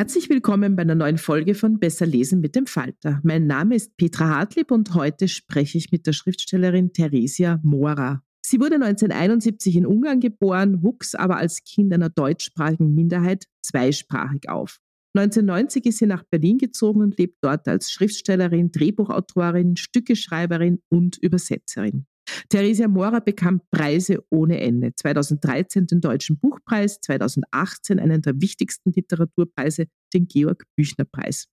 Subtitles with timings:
[0.00, 3.20] Herzlich willkommen bei einer neuen Folge von Besser lesen mit dem Falter.
[3.22, 8.22] Mein Name ist Petra Hartlieb und heute spreche ich mit der Schriftstellerin Theresia Mora.
[8.40, 14.78] Sie wurde 1971 in Ungarn geboren, wuchs aber als Kind einer deutschsprachigen Minderheit zweisprachig auf.
[15.14, 22.06] 1990 ist sie nach Berlin gezogen und lebt dort als Schriftstellerin, Drehbuchautorin, Stückeschreiberin und Übersetzerin.
[22.48, 24.94] Theresia Mora bekam Preise ohne Ende.
[24.94, 31.46] 2013 den Deutschen Buchpreis, 2018 einen der wichtigsten Literaturpreise, den Georg Büchner Preis.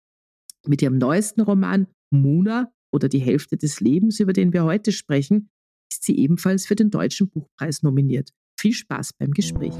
[0.65, 5.49] Mit ihrem neuesten Roman Muna oder die Hälfte des Lebens, über den wir heute sprechen,
[5.91, 8.31] ist sie ebenfalls für den Deutschen Buchpreis nominiert.
[8.59, 9.73] Viel Spaß beim Gespräch.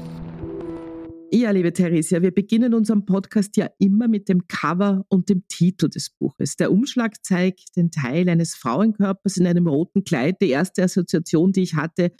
[1.30, 5.90] Ja, liebe Theresia, wir beginnen unseren Podcast ja immer mit dem Cover und dem Titel
[5.90, 6.56] des Buches.
[6.56, 10.36] Der Umschlag zeigt den Teil eines Frauenkörpers in einem roten Kleid.
[10.40, 12.12] Die erste Assoziation, die ich hatte,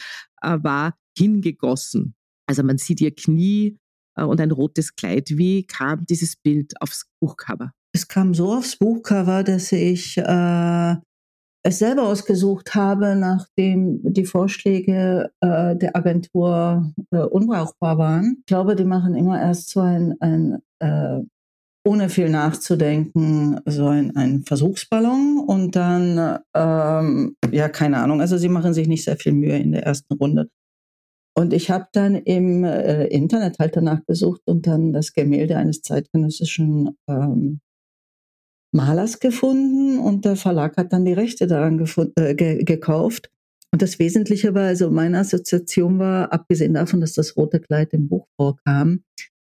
[0.43, 2.13] äh, war hingegossen.
[2.45, 3.79] Also man sieht ihr Knie
[4.15, 5.29] äh, und ein rotes Kleid.
[5.31, 7.71] Wie kam dieses Bild aufs Buchcover?
[7.91, 10.95] Es kam so aufs Buchcover, dass ich äh,
[11.63, 18.37] es selber ausgesucht habe, nachdem die Vorschläge äh, der Agentur äh, unbrauchbar waren.
[18.39, 21.21] Ich glaube, die machen immer erst so ein, ein äh,
[21.85, 28.49] ohne viel nachzudenken, so ein, ein Versuchsballon und dann, ähm, ja, keine Ahnung, also sie
[28.49, 30.49] machen sich nicht sehr viel Mühe in der ersten Runde.
[31.35, 35.81] Und ich habe dann im äh, Internet halt danach gesucht und dann das Gemälde eines
[35.81, 37.61] zeitgenössischen ähm,
[38.71, 41.83] Malers gefunden und der Verlag hat dann die Rechte daran
[42.17, 43.29] äh, ge gekauft.
[43.71, 48.09] Und das Wesentliche war, also meine Assoziation war, abgesehen davon, dass das rote Kleid im
[48.09, 49.03] Buch vorkam,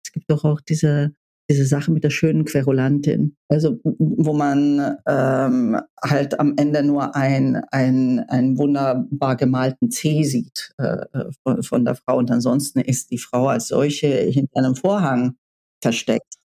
[0.04, 1.14] es gibt doch auch diese,
[1.50, 7.62] diese Sache mit der schönen Querulantin, also wo man ähm, halt am Ende nur ein,
[7.70, 11.06] ein, ein wunderbar gemalten C sieht äh,
[11.42, 15.36] von, von der Frau und ansonsten ist die Frau als solche hinter einem Vorhang
[15.82, 16.39] versteckt.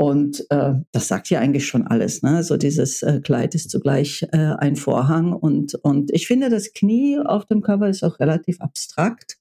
[0.00, 2.22] Und äh, das sagt ja eigentlich schon alles.
[2.22, 2.36] Ne?
[2.36, 5.34] Also dieses äh, Kleid ist zugleich äh, ein Vorhang.
[5.34, 9.36] Und, und ich finde, das Knie auf dem Cover ist auch relativ abstrakt.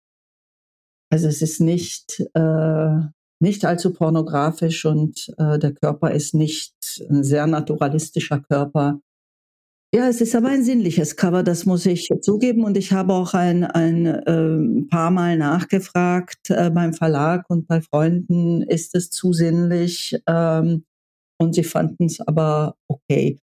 [1.09, 3.00] Also es ist nicht, äh,
[3.40, 6.76] nicht allzu pornografisch und äh, der Körper ist nicht
[7.09, 9.00] ein sehr naturalistischer Körper.
[9.92, 12.64] Ja, es ist aber ein sinnliches Cover, das muss ich zugeben.
[12.64, 17.82] Und ich habe auch ein, ein äh, paar Mal nachgefragt äh, beim Verlag und bei
[17.82, 20.16] Freunden, ist es zu sinnlich?
[20.28, 20.86] Ähm,
[21.40, 23.40] und sie fanden es aber okay.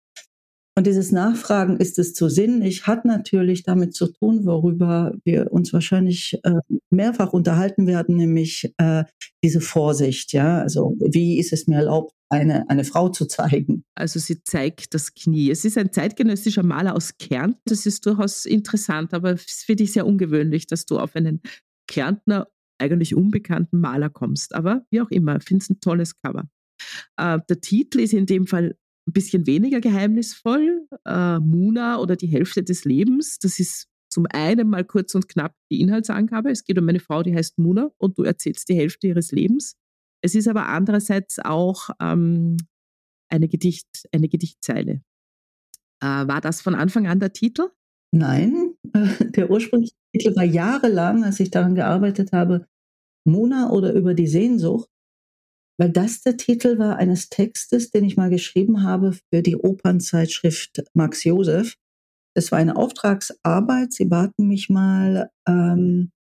[0.78, 5.72] Und dieses Nachfragen, ist es zu sinnlich, hat natürlich damit zu tun, worüber wir uns
[5.72, 6.60] wahrscheinlich äh,
[6.90, 9.06] mehrfach unterhalten werden, nämlich äh,
[9.42, 10.34] diese Vorsicht.
[10.34, 13.86] Ja, also wie ist es mir erlaubt, eine, eine Frau zu zeigen?
[13.96, 15.50] Also sie zeigt das Knie.
[15.50, 17.62] Es ist ein zeitgenössischer Maler aus Kärnten.
[17.66, 21.42] Das ist durchaus interessant, aber es ist für dich sehr ungewöhnlich, dass du auf einen
[21.88, 24.54] Kärntner eigentlich unbekannten Maler kommst.
[24.54, 26.50] Aber wie auch immer, finde es ein tolles Cover.
[27.16, 28.76] Äh, der Titel ist in dem Fall
[29.08, 30.88] ein bisschen weniger geheimnisvoll.
[31.06, 33.40] Äh, Muna oder die Hälfte des Lebens.
[33.40, 36.50] Das ist zum einen mal kurz und knapp die Inhaltsangabe.
[36.50, 39.76] Es geht um eine Frau, die heißt Muna und du erzählst die Hälfte ihres Lebens.
[40.22, 42.58] Es ist aber andererseits auch ähm,
[43.30, 45.02] eine, Gedicht, eine Gedichtzeile.
[46.02, 47.70] Äh, war das von Anfang an der Titel?
[48.12, 48.76] Nein,
[49.20, 52.68] der ursprüngliche Titel war jahrelang, als ich daran gearbeitet habe,
[53.28, 54.90] Mona oder über die Sehnsucht,
[55.78, 60.84] weil das der Titel war eines Textes, den ich mal geschrieben habe für die Opernzeitschrift
[60.94, 61.76] Max Josef.
[62.34, 63.94] Es war eine Auftragsarbeit.
[63.94, 66.12] Sie baten mich mal, ähm,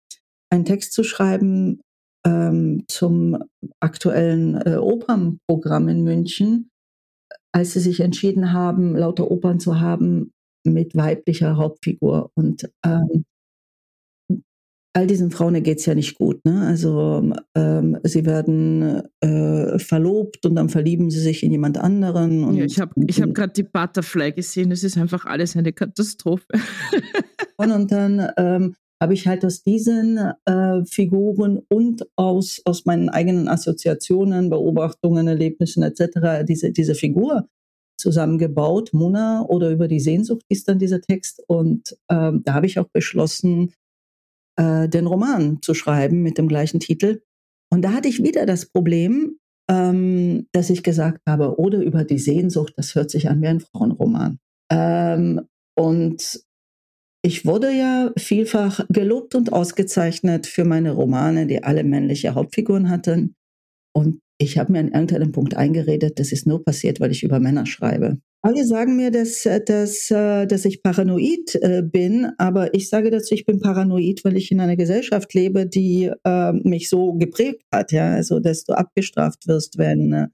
[0.49, 1.81] einen Text zu schreiben
[2.25, 3.37] ähm, zum
[3.79, 6.69] aktuellen äh, Opernprogramm in München,
[7.53, 10.31] als sie sich entschieden haben, lauter Opern zu haben
[10.65, 12.31] mit weiblicher Hauptfigur.
[12.35, 13.25] Und ähm,
[14.95, 16.43] all diesen Frauen geht es ja nicht gut.
[16.45, 16.65] Ne?
[16.65, 22.45] Also ähm, sie werden äh, verlobt und dann verlieben sie sich in jemand anderen.
[22.45, 24.71] Und, ja, ich habe ich hab gerade die Butterfly gesehen.
[24.71, 26.45] Es ist einfach alles eine Katastrophe.
[27.57, 33.49] und dann ähm, habe ich halt aus diesen äh, Figuren und aus, aus meinen eigenen
[33.49, 36.45] Assoziationen, Beobachtungen, Erlebnissen etc.
[36.47, 37.49] diese, diese Figur
[37.97, 41.43] zusammengebaut, Mona oder über die Sehnsucht ist dann dieser Text.
[41.47, 43.73] Und ähm, da habe ich auch beschlossen,
[44.57, 47.21] äh, den Roman zu schreiben mit dem gleichen Titel.
[47.71, 49.37] Und da hatte ich wieder das Problem,
[49.69, 53.59] ähm, dass ich gesagt habe, oder über die Sehnsucht, das hört sich an wie ein
[53.59, 54.39] Frauenroman.
[54.71, 55.41] Ähm,
[55.77, 56.45] und
[57.23, 63.35] ich wurde ja vielfach gelobt und ausgezeichnet für meine Romane, die alle männliche Hauptfiguren hatten.
[63.95, 67.39] Und ich habe mir an irgendeinem Punkt eingeredet, das ist nur passiert, weil ich über
[67.39, 68.17] Männer schreibe.
[68.41, 73.45] Alle sagen mir, dass, dass, dass ich paranoid äh, bin, aber ich sage dazu, ich
[73.45, 78.11] bin paranoid, weil ich in einer Gesellschaft lebe, die äh, mich so geprägt hat, ja,
[78.11, 80.27] also dass du abgestraft wirst, wenn äh,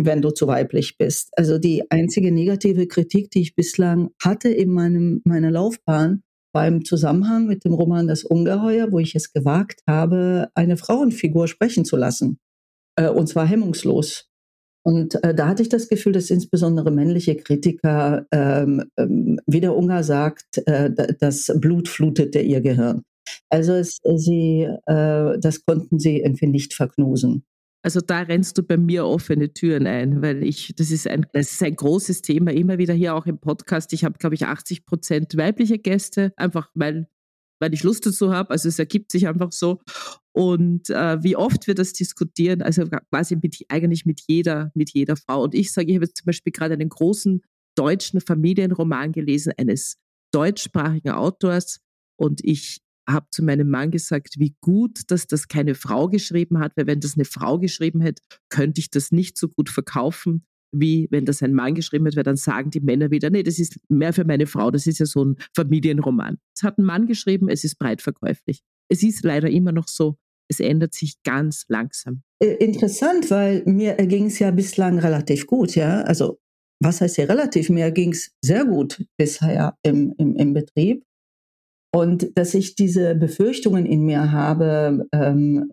[0.00, 1.36] wenn du zu weiblich bist.
[1.36, 6.22] Also die einzige negative Kritik, die ich bislang hatte in meinem, meiner Laufbahn,
[6.54, 11.48] war im Zusammenhang mit dem Roman Das Ungeheuer, wo ich es gewagt habe, eine Frauenfigur
[11.48, 12.38] sprechen zu lassen.
[12.98, 14.26] Äh, und zwar hemmungslos.
[14.84, 19.76] Und äh, da hatte ich das Gefühl, dass insbesondere männliche Kritiker, ähm, ähm, wie der
[19.76, 20.90] Ungar sagt, äh,
[21.20, 23.02] das Blut flutete ihr Gehirn.
[23.50, 27.44] Also es, sie, äh, das konnten sie irgendwie nicht verknusen.
[27.82, 31.52] Also da rennst du bei mir offene Türen ein, weil ich, das ist ein, das
[31.52, 33.92] ist ein großes Thema, immer wieder hier auch im Podcast.
[33.92, 37.08] Ich habe, glaube ich, 80 Prozent weibliche Gäste, einfach weil,
[37.60, 38.50] weil ich Lust dazu habe.
[38.50, 39.80] Also es ergibt sich einfach so.
[40.32, 45.16] Und äh, wie oft wir das diskutieren, also quasi mit, eigentlich mit jeder, mit jeder
[45.16, 45.42] Frau.
[45.42, 47.42] Und ich sage, ich habe jetzt zum Beispiel gerade einen großen
[47.76, 49.96] deutschen Familienroman gelesen, eines
[50.32, 51.80] deutschsprachigen Autors.
[52.16, 56.76] Und ich habe zu meinem Mann gesagt, wie gut, dass das keine Frau geschrieben hat,
[56.76, 61.08] weil wenn das eine Frau geschrieben hätte, könnte ich das nicht so gut verkaufen, wie
[61.10, 64.12] wenn das ein Mann geschrieben weil dann sagen die Männer wieder, nee, das ist mehr
[64.12, 66.38] für meine Frau, das ist ja so ein Familienroman.
[66.56, 68.62] Es hat ein Mann geschrieben, es ist breit verkäuflich.
[68.90, 70.16] Es ist leider immer noch so,
[70.48, 72.22] es ändert sich ganz langsam.
[72.42, 76.02] Äh, interessant, weil mir ging es ja bislang relativ gut, ja.
[76.02, 76.38] Also
[76.80, 77.70] was heißt hier relativ?
[77.70, 81.04] Mir ging es sehr gut bisher im, im, im Betrieb.
[81.94, 85.72] Und dass ich diese Befürchtungen in mir habe, ähm,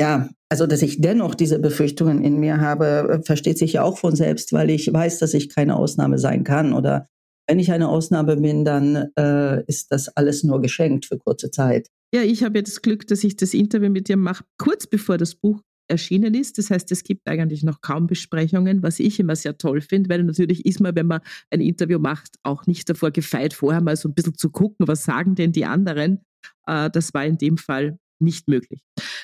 [0.00, 4.16] ja, also dass ich dennoch diese Befürchtungen in mir habe, versteht sich ja auch von
[4.16, 6.72] selbst, weil ich weiß, dass ich keine Ausnahme sein kann.
[6.72, 7.08] Oder
[7.48, 11.88] wenn ich eine Ausnahme bin, dann äh, ist das alles nur geschenkt für kurze Zeit.
[12.14, 15.18] Ja, ich habe ja das Glück, dass ich das Interview mit dir mache, kurz bevor
[15.18, 16.58] das Buch erschienen ist.
[16.58, 20.22] Das heißt, es gibt eigentlich noch kaum Besprechungen, was ich immer sehr toll finde, weil
[20.22, 24.08] natürlich ist man, wenn man ein Interview macht, auch nicht davor gefeit, vorher mal so
[24.08, 26.20] ein bisschen zu gucken, was sagen denn die anderen.
[26.66, 28.82] Äh, das war in dem Fall nicht möglich.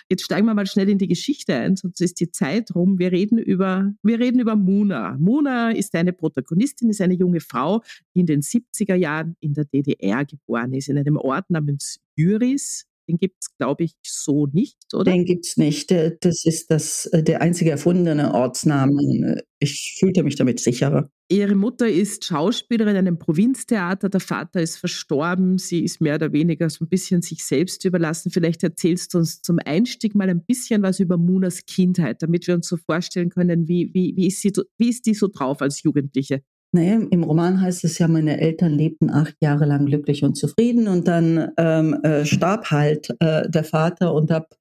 [0.09, 2.99] Jetzt steigen wir mal schnell in die Geschichte ein, sonst ist die Zeit rum.
[2.99, 5.17] Wir reden über, wir reden über Muna.
[5.19, 7.83] Muna ist eine Protagonistin, ist eine junge Frau,
[8.15, 12.87] die in den 70er Jahren in der DDR geboren ist, in einem Ort namens Jüris.
[13.09, 15.13] Den gibt es, glaube ich, so nicht, oder?
[15.13, 15.91] Den gibt es nicht.
[15.91, 19.43] Das ist das, äh, der einzige erfundene Ortsname.
[19.59, 21.11] Ich fühlte mich damit sicherer.
[21.31, 24.11] Ihre Mutter ist Schauspielerin in einem Provinztheater.
[24.11, 25.57] Der Vater ist verstorben.
[25.57, 28.31] Sie ist mehr oder weniger so ein bisschen sich selbst überlassen.
[28.31, 32.55] Vielleicht erzählst du uns zum Einstieg mal ein bisschen was über Munas Kindheit, damit wir
[32.55, 35.83] uns so vorstellen können, wie, wie, wie, ist, sie, wie ist die so drauf als
[35.83, 36.43] Jugendliche?
[36.73, 40.89] Naja, im Roman heißt es ja, meine Eltern lebten acht Jahre lang glücklich und zufrieden
[40.89, 44.57] und dann ähm, äh, starb halt äh, der Vater und ab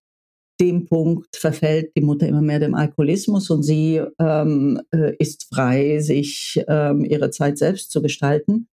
[0.63, 5.99] dem Punkt verfällt die Mutter immer mehr dem Alkoholismus und sie ähm, äh, ist frei,
[5.99, 8.67] sich ähm, ihre Zeit selbst zu gestalten.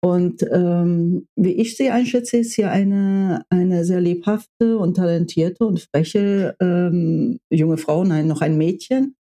[0.00, 5.80] Und ähm, wie ich sie einschätze, ist sie eine, eine sehr lebhafte und talentierte und
[5.80, 9.16] freche ähm, junge Frau, nein, noch ein Mädchen,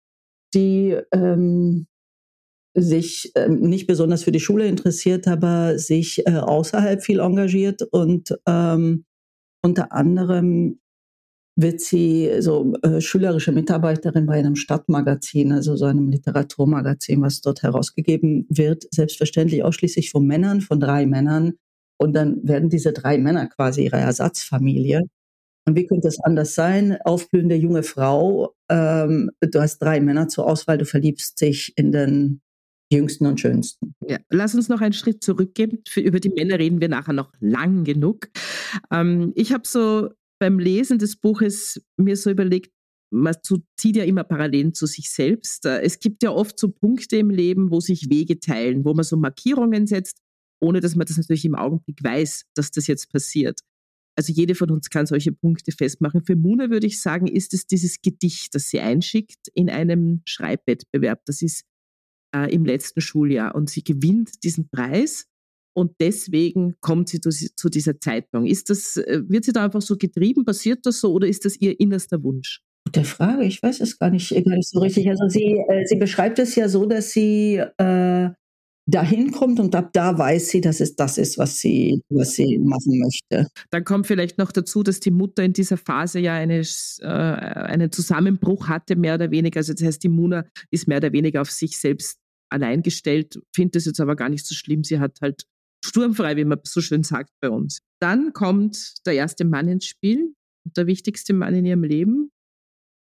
[0.55, 1.87] die ähm,
[2.75, 8.35] sich äh, nicht besonders für die Schule interessiert, aber sich äh, außerhalb viel engagiert und
[8.47, 9.05] ähm,
[9.63, 10.81] unter anderem
[11.55, 17.63] wird sie so äh, schülerische Mitarbeiterin bei einem Stadtmagazin, also so einem Literaturmagazin, was dort
[17.63, 21.55] herausgegeben wird, selbstverständlich ausschließlich von Männern, von drei Männern.
[21.99, 25.03] Und dann werden diese drei Männer quasi ihre Ersatzfamilie.
[25.67, 26.99] Und wie könnte es anders sein?
[27.05, 32.41] Aufblühende junge Frau, ähm, du hast drei Männer zur Auswahl, du verliebst dich in den
[32.93, 33.95] jüngsten und schönsten.
[34.07, 35.83] Ja, lass uns noch einen Schritt zurückgehen.
[35.89, 38.29] Für, über die Männer reden wir nachher noch lang genug.
[38.91, 40.11] Ähm, ich habe so
[40.43, 42.73] beim Lesen des Buches mir so überlegt,
[43.15, 43.37] man
[43.77, 45.67] zieht ja immer Parallelen zu sich selbst.
[45.67, 49.05] Äh, es gibt ja oft so Punkte im Leben, wo sich Wege teilen, wo man
[49.05, 50.19] so Markierungen setzt,
[50.61, 53.61] ohne dass man das natürlich im Augenblick weiß, dass das jetzt passiert.
[54.19, 56.25] Also jede von uns kann solche Punkte festmachen.
[56.25, 61.21] Für Muna würde ich sagen, ist es dieses Gedicht, das sie einschickt in einem Schreibwettbewerb.
[61.27, 61.63] Das ist
[62.35, 65.29] äh, im letzten Schuljahr und sie gewinnt diesen Preis
[65.75, 68.47] und deswegen kommt sie zu, zu dieser Zeitung.
[68.47, 70.45] Ist das, äh, wird sie da einfach so getrieben?
[70.45, 72.61] Passiert das so oder ist das ihr innerster Wunsch?
[72.85, 75.09] Gute Frage, ich weiß es gar nicht, gar nicht so richtig.
[75.09, 78.31] Also sie, äh, sie beschreibt es ja so, dass sie äh,
[78.87, 82.59] dahin kommt und ab da weiß sie, dass es das ist, was sie, was sie
[82.59, 83.49] machen möchte.
[83.71, 86.63] Dann kommt vielleicht noch dazu, dass die Mutter in dieser Phase ja eine,
[87.01, 89.59] äh, einen Zusammenbruch hatte, mehr oder weniger.
[89.59, 93.77] Also das heißt, die Muna ist mehr oder weniger auf sich selbst allein gestellt, findet
[93.77, 94.85] es jetzt aber gar nicht so schlimm.
[94.85, 95.47] Sie hat halt
[95.85, 97.81] sturmfrei, wie man so schön sagt bei uns.
[98.01, 100.35] Dann kommt der erste Mann ins Spiel,
[100.65, 102.31] der wichtigste Mann in ihrem Leben.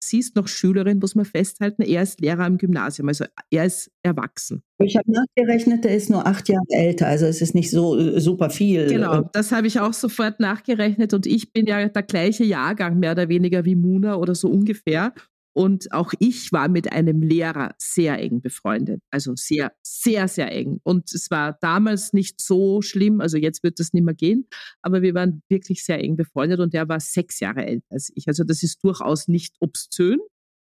[0.02, 1.82] Sie ist noch Schülerin, muss man festhalten.
[1.82, 4.62] Er ist Lehrer am Gymnasium, also er ist erwachsen.
[4.78, 8.20] Ich habe nachgerechnet, er ist nur acht Jahre älter, also es ist nicht so äh,
[8.20, 8.86] super viel.
[8.86, 13.12] Genau, das habe ich auch sofort nachgerechnet und ich bin ja der gleiche Jahrgang mehr
[13.12, 15.12] oder weniger wie Muna oder so ungefähr.
[15.58, 19.02] Und auch ich war mit einem Lehrer sehr eng befreundet.
[19.10, 20.78] Also sehr, sehr, sehr eng.
[20.84, 23.20] Und es war damals nicht so schlimm.
[23.20, 24.46] Also jetzt wird das nicht mehr gehen.
[24.82, 28.28] Aber wir waren wirklich sehr eng befreundet und er war sechs Jahre älter als ich.
[28.28, 30.20] Also das ist durchaus nicht obszön.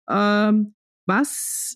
[0.09, 0.75] Ähm,
[1.05, 1.75] was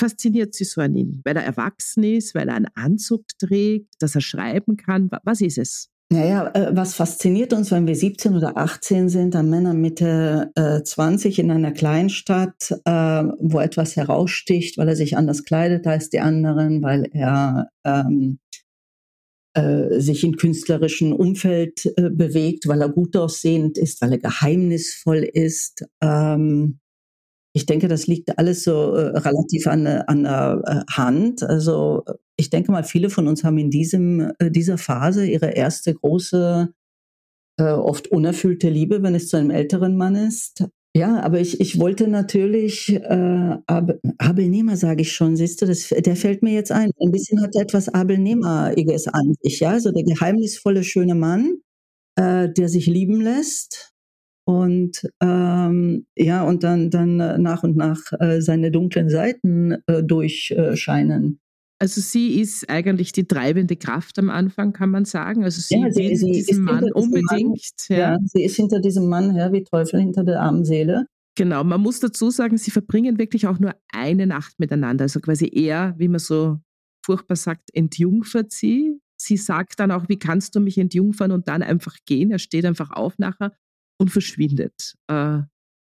[0.00, 1.20] fasziniert Sie so an ihm?
[1.24, 5.10] Weil er erwachsen ist, weil er einen Anzug trägt, dass er schreiben kann?
[5.24, 5.91] Was ist es?
[6.12, 10.82] Naja, äh, was fasziniert uns, wenn wir 17 oder 18 sind, dann Männer Mitte äh,
[10.82, 16.20] 20 in einer Kleinstadt, äh, wo etwas heraussticht, weil er sich anders kleidet als die
[16.20, 18.40] anderen, weil er ähm,
[19.54, 25.22] äh, sich in künstlerischen Umfeld äh, bewegt, weil er gut aussehend ist, weil er geheimnisvoll
[25.22, 25.86] ist.
[26.02, 26.78] Ähm,
[27.54, 31.42] ich denke, das liegt alles so äh, relativ an, an der Hand.
[31.42, 32.04] Also
[32.42, 36.72] ich denke mal, viele von uns haben in diesem, äh, dieser Phase ihre erste große,
[37.58, 40.64] äh, oft unerfüllte Liebe, wenn es zu einem älteren Mann ist.
[40.94, 45.88] Ja, aber ich, ich wollte natürlich, äh, Ab Abelnehmer sage ich schon, siehst du, das,
[45.88, 46.90] der fällt mir jetzt ein.
[47.00, 51.58] Ein bisschen hat er etwas Abelnehmeriges an sich, ja, so der geheimnisvolle, schöne Mann,
[52.16, 53.92] äh, der sich lieben lässt,
[54.44, 60.02] und ähm, ja, und dann, dann äh, nach und nach äh, seine dunklen Seiten äh,
[60.02, 61.38] durchscheinen.
[61.82, 65.42] Also sie ist eigentlich die treibende Kraft am Anfang, kann man sagen.
[65.42, 67.32] Also sie, ja, sie sie diesen Mann unbedingt.
[67.32, 67.58] Mann,
[67.88, 68.12] ja.
[68.12, 68.18] ja.
[68.24, 71.06] sie ist hinter diesem Mann her wie Teufel hinter der armen Seele.
[71.34, 75.02] Genau, man muss dazu sagen, sie verbringen wirklich auch nur eine Nacht miteinander.
[75.02, 76.60] Also quasi er, wie man so
[77.04, 79.00] furchtbar sagt, entjungfert sie.
[79.20, 82.30] Sie sagt dann auch, wie kannst du mich entjungfern und dann einfach gehen?
[82.30, 83.56] Er steht einfach auf nachher
[83.98, 84.94] und verschwindet.
[85.08, 85.40] Äh,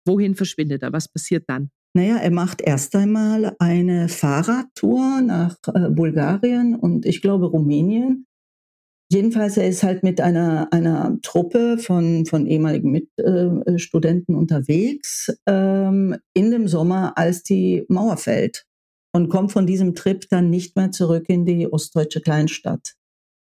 [0.05, 0.93] wohin verschwindet er?
[0.93, 1.71] Was passiert dann?
[1.95, 8.27] Naja, er macht erst einmal eine Fahrradtour nach äh, Bulgarien und ich glaube Rumänien.
[9.11, 16.15] Jedenfalls, er ist halt mit einer, einer Truppe von, von ehemaligen Mitstudenten äh, unterwegs ähm,
[16.35, 18.67] in dem Sommer, als die Mauer fällt
[19.15, 22.95] und kommt von diesem Trip dann nicht mehr zurück in die ostdeutsche Kleinstadt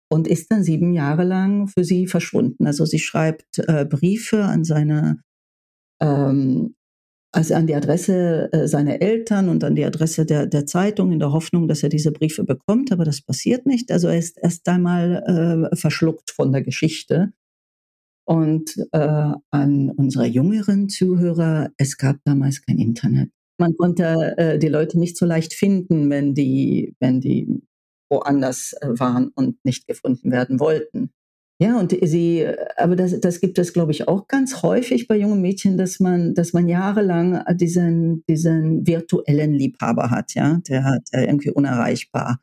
[0.09, 2.67] und ist dann sieben Jahre lang für sie verschwunden.
[2.67, 5.21] Also sie schreibt äh, Briefe an seine,
[6.01, 6.77] ähm,
[7.37, 11.19] also an die Adresse äh, seiner Eltern und an die Adresse der, der Zeitung in
[11.19, 13.93] der Hoffnung, dass er diese Briefe bekommt, aber das passiert nicht.
[13.93, 17.35] Also er ist erst einmal äh, verschluckt von der Geschichte.
[18.25, 23.31] Und äh, an unsere jüngeren Zuhörer, es gab damals kein Internet.
[23.59, 27.63] Man konnte äh, die Leute nicht so leicht finden, wenn die, wenn die
[28.11, 31.11] woanders äh, waren und nicht gefunden werden wollten.
[31.59, 32.47] Ja, und sie,
[32.77, 36.35] aber das, das gibt es, glaube ich, auch ganz häufig bei jungen Mädchen, dass man,
[36.35, 42.41] dass man jahrelang diesen, diesen virtuellen Liebhaber hat, ja, der, der irgendwie unerreichbar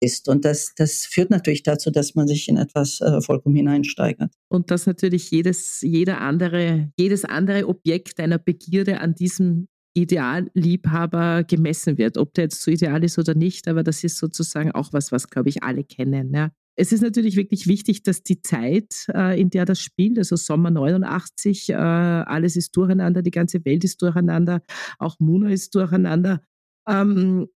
[0.00, 0.28] ist.
[0.28, 4.32] Und das, das führt natürlich dazu, dass man sich in etwas äh, vollkommen hineinsteigert.
[4.48, 11.98] Und dass natürlich jedes, jeder andere, jedes andere Objekt einer Begierde an diesem Idealliebhaber gemessen
[11.98, 12.18] wird.
[12.18, 15.28] Ob der jetzt so ideal ist oder nicht, aber das ist sozusagen auch was, was,
[15.28, 16.34] glaube ich, alle kennen.
[16.34, 16.50] Ja.
[16.76, 20.70] Es ist natürlich wirklich wichtig, dass die Zeit, äh, in der das spielt, also Sommer
[20.70, 24.62] 89, äh, alles ist durcheinander, die ganze Welt ist durcheinander,
[24.98, 26.42] auch Muna ist durcheinander.
[26.86, 27.48] Ähm,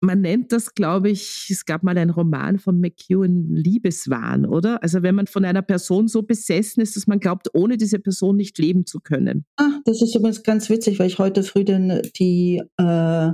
[0.00, 4.82] man nennt das, glaube ich, es gab mal einen Roman von McEwen, Liebeswahn, oder?
[4.82, 8.36] Also wenn man von einer Person so besessen ist, dass man glaubt, ohne diese Person
[8.36, 9.44] nicht leben zu können.
[9.58, 13.30] Ah, das ist übrigens ganz witzig, weil ich heute früh den, die äh,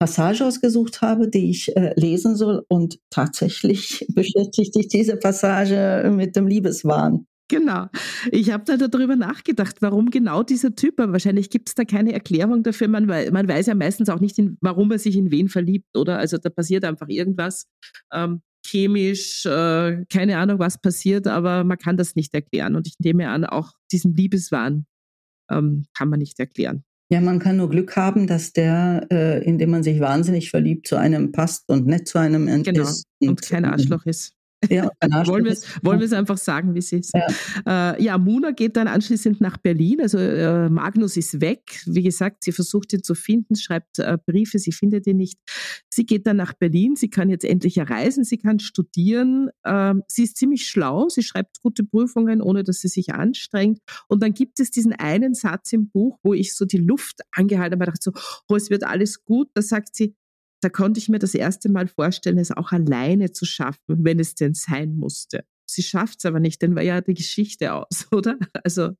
[0.00, 2.64] Passage ausgesucht habe, die ich äh, lesen soll.
[2.68, 7.26] Und tatsächlich beschäftigt sich diese Passage mit dem Liebeswahn.
[7.48, 7.86] Genau.
[8.30, 12.12] Ich habe da darüber nachgedacht, warum genau dieser Typ, aber wahrscheinlich gibt es da keine
[12.12, 12.86] Erklärung dafür.
[12.86, 16.18] Man, man, weiß ja meistens auch nicht, in, warum er sich in wen verliebt, oder?
[16.18, 17.66] Also da passiert einfach irgendwas
[18.12, 22.76] ähm, chemisch, äh, keine Ahnung, was passiert, aber man kann das nicht erklären.
[22.76, 24.86] Und ich nehme an, auch diesen Liebeswahn
[25.50, 26.84] ähm, kann man nicht erklären.
[27.12, 30.86] Ja, man kann nur Glück haben, dass der, äh, in dem man sich wahnsinnig verliebt,
[30.86, 32.82] zu einem passt und nicht zu einem genau.
[32.82, 33.04] ist.
[33.20, 34.34] Und, und kein Arschloch ist.
[34.68, 34.90] Ja,
[35.26, 37.12] wollen wir es wollen wir's einfach sagen, wie es ist.
[37.14, 37.94] Ja.
[37.94, 40.00] Äh, ja, Muna geht dann anschließend nach Berlin.
[40.00, 41.80] Also äh, Magnus ist weg.
[41.86, 45.38] Wie gesagt, sie versucht ihn zu finden, schreibt äh, Briefe, sie findet ihn nicht.
[45.88, 46.96] Sie geht dann nach Berlin.
[46.96, 49.48] Sie kann jetzt endlich reisen, sie kann studieren.
[49.64, 51.08] Ähm, sie ist ziemlich schlau.
[51.08, 53.78] Sie schreibt gute Prüfungen, ohne dass sie sich anstrengt.
[54.08, 57.80] Und dann gibt es diesen einen Satz im Buch, wo ich so die Luft angehalten
[57.80, 59.48] habe, dachte so, oh, es wird alles gut.
[59.54, 60.14] Da sagt sie,
[60.60, 64.34] da konnte ich mir das erste Mal vorstellen, es auch alleine zu schaffen, wenn es
[64.34, 65.44] denn sein musste.
[65.68, 68.38] Sie schafft es aber nicht, dann war ja die Geschichte aus, oder?
[68.64, 68.90] Also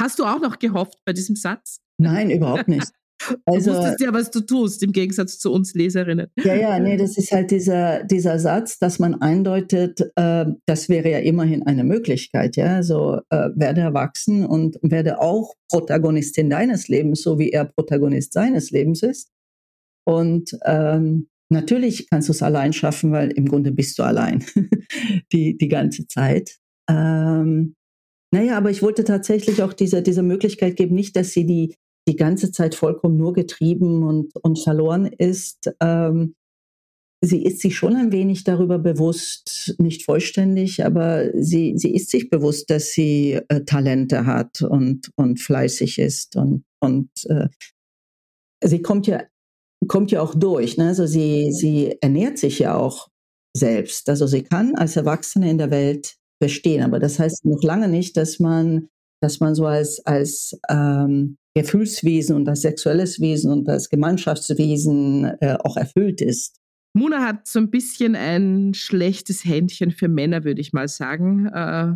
[0.00, 1.78] hast du auch noch gehofft bei diesem Satz?
[1.98, 2.88] Nein, überhaupt nicht.
[3.46, 6.26] Also, du wusstest ja, was du tust, im Gegensatz zu uns Leserinnen.
[6.42, 11.10] Ja, ja, nee, das ist halt dieser, dieser Satz, dass man eindeutet, äh, das wäre
[11.10, 12.82] ja immerhin eine Möglichkeit, ja.
[12.82, 18.70] So äh, werde erwachsen und werde auch Protagonistin deines Lebens, so wie er Protagonist seines
[18.70, 19.30] Lebens ist.
[20.06, 24.44] Und ähm, natürlich kannst du es allein schaffen, weil im Grunde bist du allein
[25.32, 26.58] die, die ganze Zeit.
[26.90, 27.74] Ähm,
[28.32, 31.76] naja, aber ich wollte tatsächlich auch diese, diese Möglichkeit geben, nicht, dass sie die,
[32.08, 35.72] die ganze Zeit vollkommen nur getrieben und, und verloren ist.
[35.80, 36.34] Ähm,
[37.24, 42.28] sie ist sich schon ein wenig darüber bewusst, nicht vollständig, aber sie, sie ist sich
[42.28, 47.48] bewusst, dass sie äh, Talente hat und, und fleißig ist und, und äh,
[48.62, 49.22] sie kommt ja
[49.86, 50.76] kommt ja auch durch.
[50.76, 50.88] Ne?
[50.88, 53.08] Also sie, sie ernährt sich ja auch
[53.56, 54.08] selbst.
[54.08, 56.82] Also sie kann als Erwachsene in der Welt bestehen.
[56.82, 58.88] Aber das heißt noch lange nicht, dass man,
[59.22, 65.56] dass man so als, als ähm, Gefühlswesen und als sexuelles Wesen und als Gemeinschaftswesen äh,
[65.60, 66.56] auch erfüllt ist.
[66.96, 71.46] Muna hat so ein bisschen ein schlechtes Händchen für Männer, würde ich mal sagen.
[71.46, 71.94] Äh,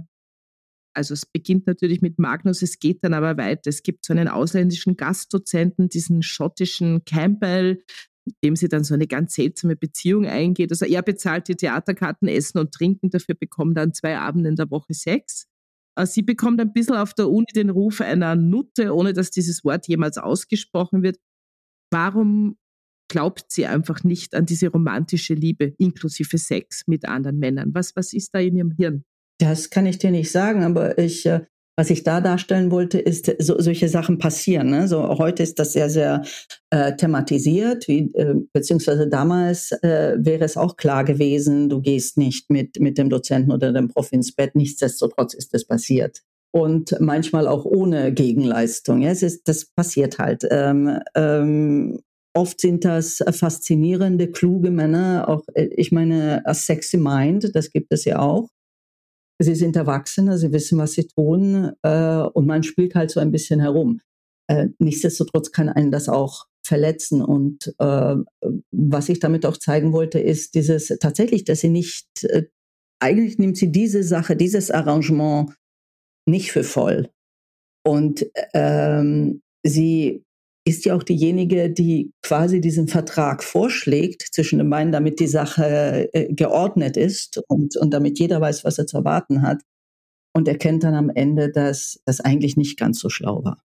[0.98, 3.70] also es beginnt natürlich mit Magnus, es geht dann aber weiter.
[3.70, 7.84] Es gibt so einen ausländischen Gastdozenten, diesen schottischen Campbell,
[8.26, 10.72] mit dem sie dann so eine ganz seltsame Beziehung eingeht.
[10.72, 14.70] Also er bezahlt die Theaterkarten, Essen und Trinken, dafür bekommt dann zwei Abende in der
[14.72, 15.46] Woche Sex.
[15.94, 19.64] Äh, sie bekommt ein bisschen auf der Uni den Ruf einer Nutte, ohne dass dieses
[19.64, 21.18] Wort jemals ausgesprochen wird.
[21.92, 22.58] Warum
[23.08, 27.72] glaubt sie einfach nicht an diese romantische Liebe inklusive Sex mit anderen Männern?
[27.72, 29.04] Was, was ist da in ihrem Hirn?
[29.38, 31.40] Das kann ich dir nicht sagen, aber ich, äh,
[31.78, 34.68] was ich da darstellen wollte, ist, so, solche Sachen passieren.
[34.70, 34.88] Ne?
[34.88, 36.24] So heute ist das sehr, sehr
[36.70, 42.50] äh, thematisiert, wie, äh, beziehungsweise damals äh, wäre es auch klar gewesen, du gehst nicht
[42.50, 44.56] mit, mit dem Dozenten oder dem Prof ins Bett.
[44.56, 46.22] Nichtsdestotrotz ist das passiert.
[46.50, 49.02] Und manchmal auch ohne Gegenleistung.
[49.02, 50.44] Ja, es ist, das passiert halt.
[50.50, 52.00] Ähm, ähm,
[52.34, 55.28] oft sind das faszinierende, kluge Männer.
[55.28, 58.48] Auch, äh, ich meine, a sexy mind, das gibt es ja auch
[59.38, 63.30] sie sind Erwachsene, sie wissen, was sie tun äh, und man spielt halt so ein
[63.30, 64.00] bisschen herum.
[64.48, 68.16] Äh, nichtsdestotrotz kann einen das auch verletzen und äh,
[68.70, 72.44] was ich damit auch zeigen wollte, ist dieses tatsächlich, dass sie nicht, äh,
[73.00, 75.54] eigentlich nimmt sie diese Sache, dieses Arrangement
[76.26, 77.08] nicht für voll
[77.86, 80.24] und ähm, sie
[80.68, 86.10] ist ja auch diejenige, die quasi diesen Vertrag vorschlägt zwischen den beiden, damit die Sache
[86.12, 89.62] äh, geordnet ist und, und damit jeder weiß, was er zu erwarten hat.
[90.34, 93.64] Und erkennt dann am Ende, dass das eigentlich nicht ganz so schlau war.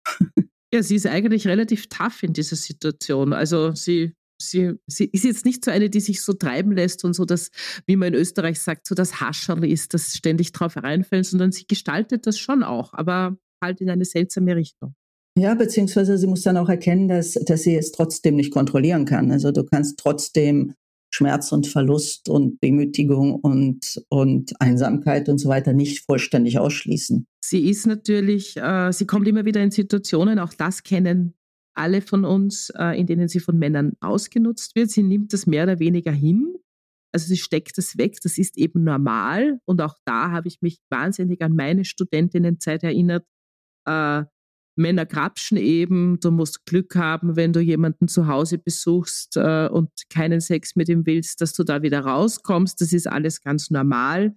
[0.74, 3.34] Ja, sie ist eigentlich relativ tough in dieser Situation.
[3.34, 7.12] Also sie, sie, sie ist jetzt nicht so eine, die sich so treiben lässt und
[7.12, 7.50] so das,
[7.84, 11.66] wie man in Österreich sagt, so das Hascherl ist, das ständig drauf reinfällt, sondern sie
[11.66, 14.94] gestaltet das schon auch, aber halt in eine seltsame Richtung.
[15.36, 19.30] Ja, beziehungsweise sie muss dann auch erkennen, dass, dass sie es trotzdem nicht kontrollieren kann.
[19.30, 20.74] Also du kannst trotzdem
[21.14, 27.26] Schmerz und Verlust und Demütigung und, und Einsamkeit und so weiter nicht vollständig ausschließen.
[27.44, 31.34] Sie ist natürlich, äh, sie kommt immer wieder in Situationen, auch das kennen
[31.74, 34.90] alle von uns, äh, in denen sie von Männern ausgenutzt wird.
[34.90, 36.54] Sie nimmt das mehr oder weniger hin.
[37.12, 39.58] Also sie steckt das weg, das ist eben normal.
[39.64, 43.24] Und auch da habe ich mich wahnsinnig an meine Studentinnenzeit erinnert.
[43.86, 44.24] Äh,
[44.76, 49.90] Männer grapschen eben, du musst Glück haben, wenn du jemanden zu Hause besuchst äh, und
[50.08, 52.80] keinen Sex mit ihm willst, dass du da wieder rauskommst.
[52.80, 54.34] Das ist alles ganz normal.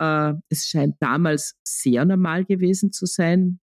[0.00, 3.58] Äh, es scheint damals sehr normal gewesen zu sein.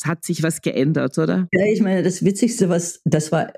[0.00, 1.48] Es hat sich was geändert, oder?
[1.52, 3.52] Ja, ich meine, das Witzigste, was, das war,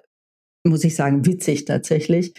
[0.66, 2.34] muss ich sagen, witzig tatsächlich.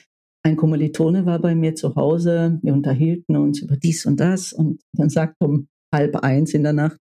[0.46, 4.82] Ein Kommilitone war bei mir zu Hause, wir unterhielten uns über dies und das und
[4.92, 6.98] dann sagt um halb eins in der Nacht,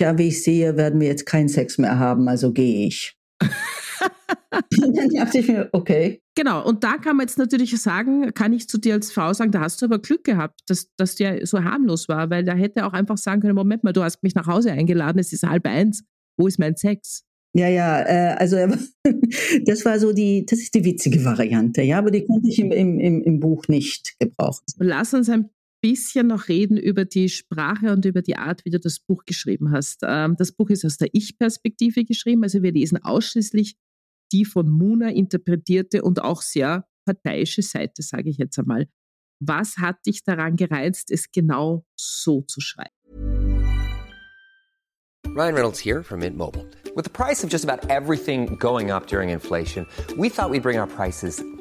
[0.00, 3.16] tja, wie ich sehe, werden wir jetzt keinen Sex mehr haben, also gehe ich.
[3.40, 6.22] und dann dachte ich mir, okay.
[6.34, 9.52] Genau, und da kann man jetzt natürlich sagen, kann ich zu dir als Frau sagen,
[9.52, 12.86] da hast du aber Glück gehabt, dass, dass der so harmlos war, weil da hätte
[12.86, 15.66] auch einfach sagen können, Moment mal, du hast mich nach Hause eingeladen, es ist halb
[15.66, 16.02] eins,
[16.38, 17.24] wo ist mein Sex?
[17.52, 18.56] Ja, ja, äh, also
[19.66, 22.72] das war so die, das ist die witzige Variante, ja, aber die konnte ich im,
[22.72, 24.64] im, im Buch nicht gebrauchen.
[24.78, 28.78] Lass uns ein bisschen noch reden über die Sprache und über die Art, wie du
[28.78, 30.00] das Buch geschrieben hast.
[30.02, 33.76] Ähm, das Buch ist aus der Ich-Perspektive geschrieben, also wir lesen ausschließlich
[34.32, 38.86] die von Muna interpretierte und auch sehr parteiische Seite, sage ich jetzt einmal.
[39.40, 42.94] Was hat dich daran gereizt, es genau so zu schreiben?
[45.34, 46.66] Ryan Reynolds here from Mint Mobile.
[46.96, 49.86] With the price of just about everything going up during inflation,
[50.18, 51.42] we thought we'd bring our prices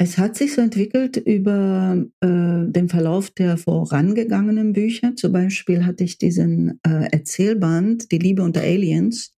[0.00, 5.16] Es hat sich so entwickelt über äh, den Verlauf der vorangegangenen Bücher.
[5.16, 9.34] Zum Beispiel hatte ich diesen äh, Erzählband Die Liebe unter Aliens,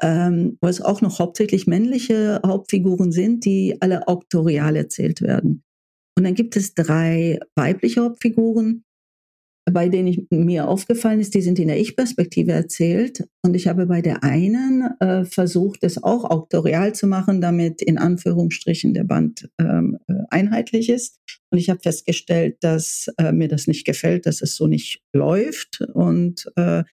[0.00, 5.64] ähm, wo es auch noch hauptsächlich männliche Hauptfiguren sind, die alle auktorial erzählt werden.
[6.16, 8.84] Und dann gibt es drei weibliche Hauptfiguren,
[9.70, 13.24] bei denen ich, mir aufgefallen ist, die sind in der Ich-Perspektive erzählt.
[13.42, 17.96] Und ich habe bei der einen äh, versucht, es auch auktorial zu machen, damit in
[17.96, 21.18] Anführungsstrichen der Band ähm, äh, einheitlich ist.
[21.50, 25.80] Und ich habe festgestellt, dass äh, mir das nicht gefällt, dass es so nicht läuft
[25.94, 26.84] und äh,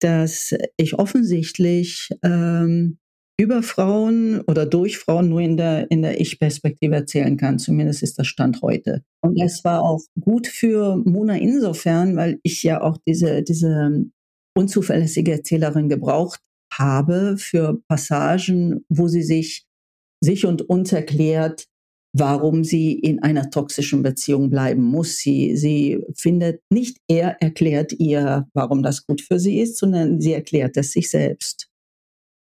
[0.00, 2.98] dass ich offensichtlich ähm,
[3.42, 7.58] über Frauen oder durch Frauen nur in der, in der Ich-Perspektive erzählen kann.
[7.58, 9.02] Zumindest ist das Stand heute.
[9.20, 14.04] Und das war auch gut für Mona insofern, weil ich ja auch diese, diese
[14.56, 16.40] unzuverlässige Erzählerin gebraucht
[16.72, 19.66] habe für Passagen, wo sie sich,
[20.22, 21.66] sich und uns erklärt,
[22.16, 25.16] warum sie in einer toxischen Beziehung bleiben muss.
[25.16, 30.32] Sie, sie findet, nicht er erklärt ihr, warum das gut für sie ist, sondern sie
[30.32, 31.71] erklärt es sich selbst.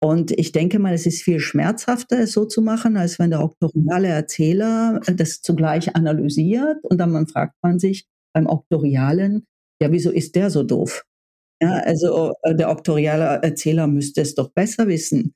[0.04, 3.42] Und ich denke mal, es ist viel schmerzhafter, es so zu machen, als wenn der
[3.42, 9.46] oktoriale Erzähler äh, das zugleich analysiert und dann fragt man sich beim Oktorialen,
[9.80, 11.04] ja, wieso ist der so doof?
[11.62, 15.34] Ja, also äh, der oktoriale Erzähler müsste es doch besser wissen.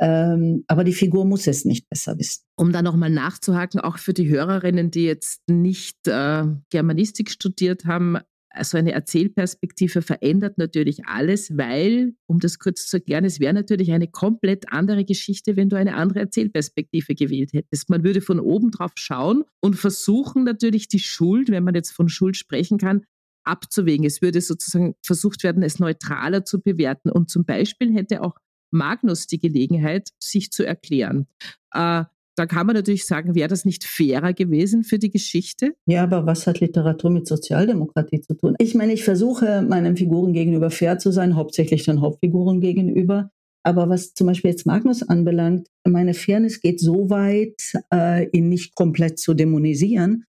[0.00, 2.42] Ähm, aber die Figur muss es nicht besser wissen.
[2.56, 8.18] Um da nochmal nachzuhaken, auch für die Hörerinnen, die jetzt nicht äh, Germanistik studiert haben,
[8.56, 13.92] also eine Erzählperspektive verändert natürlich alles, weil, um das kurz zu erklären, es wäre natürlich
[13.92, 17.90] eine komplett andere Geschichte, wenn du eine andere Erzählperspektive gewählt hättest.
[17.90, 22.08] Man würde von oben drauf schauen und versuchen natürlich die Schuld, wenn man jetzt von
[22.08, 23.02] Schuld sprechen kann,
[23.44, 24.04] abzuwägen.
[24.04, 27.10] Es würde sozusagen versucht werden, es neutraler zu bewerten.
[27.10, 28.36] Und zum Beispiel hätte auch
[28.72, 31.26] Magnus die Gelegenheit, sich zu erklären.
[31.72, 32.04] Äh,
[32.36, 35.74] da kann man natürlich sagen, wäre das nicht fairer gewesen für die Geschichte?
[35.86, 38.54] Ja, aber was hat Literatur mit Sozialdemokratie zu tun?
[38.58, 43.30] Ich meine, ich versuche meinen Figuren gegenüber fair zu sein, hauptsächlich den Hauptfiguren gegenüber.
[43.64, 47.60] Aber was zum Beispiel jetzt Magnus anbelangt, meine Fairness geht so weit,
[47.92, 50.24] äh, ihn nicht komplett zu dämonisieren.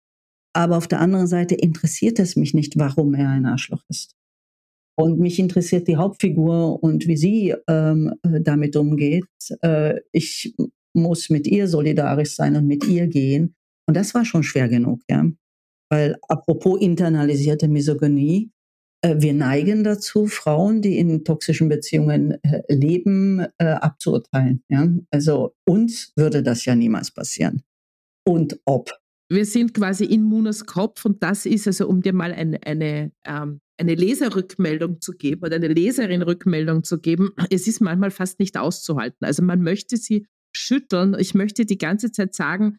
[0.55, 4.17] Aber auf der anderen Seite interessiert es mich nicht, warum er ein Arschloch ist.
[4.99, 9.25] Und mich interessiert die Hauptfigur und wie sie ähm, äh, damit umgeht.
[9.62, 10.55] Äh, ich
[10.94, 13.55] muss mit ihr solidarisch sein und mit ihr gehen.
[13.87, 15.26] Und das war schon schwer genug, ja.
[15.90, 18.50] Weil apropos internalisierte Misogynie,
[19.02, 24.62] äh, wir neigen dazu, Frauen, die in toxischen Beziehungen äh, leben, äh, abzuurteilen.
[24.68, 24.88] Ja?
[25.11, 27.62] Also uns würde das ja niemals passieren.
[28.24, 28.92] Und ob.
[29.28, 33.12] Wir sind quasi in Munas Kopf und das ist also, um dir mal eine, eine,
[33.26, 38.57] ähm, eine Leserrückmeldung zu geben oder eine Leserin-Rückmeldung zu geben, es ist manchmal fast nicht
[38.57, 39.24] auszuhalten.
[39.24, 41.17] Also man möchte sie schütteln.
[41.19, 42.79] Ich möchte die ganze Zeit sagen,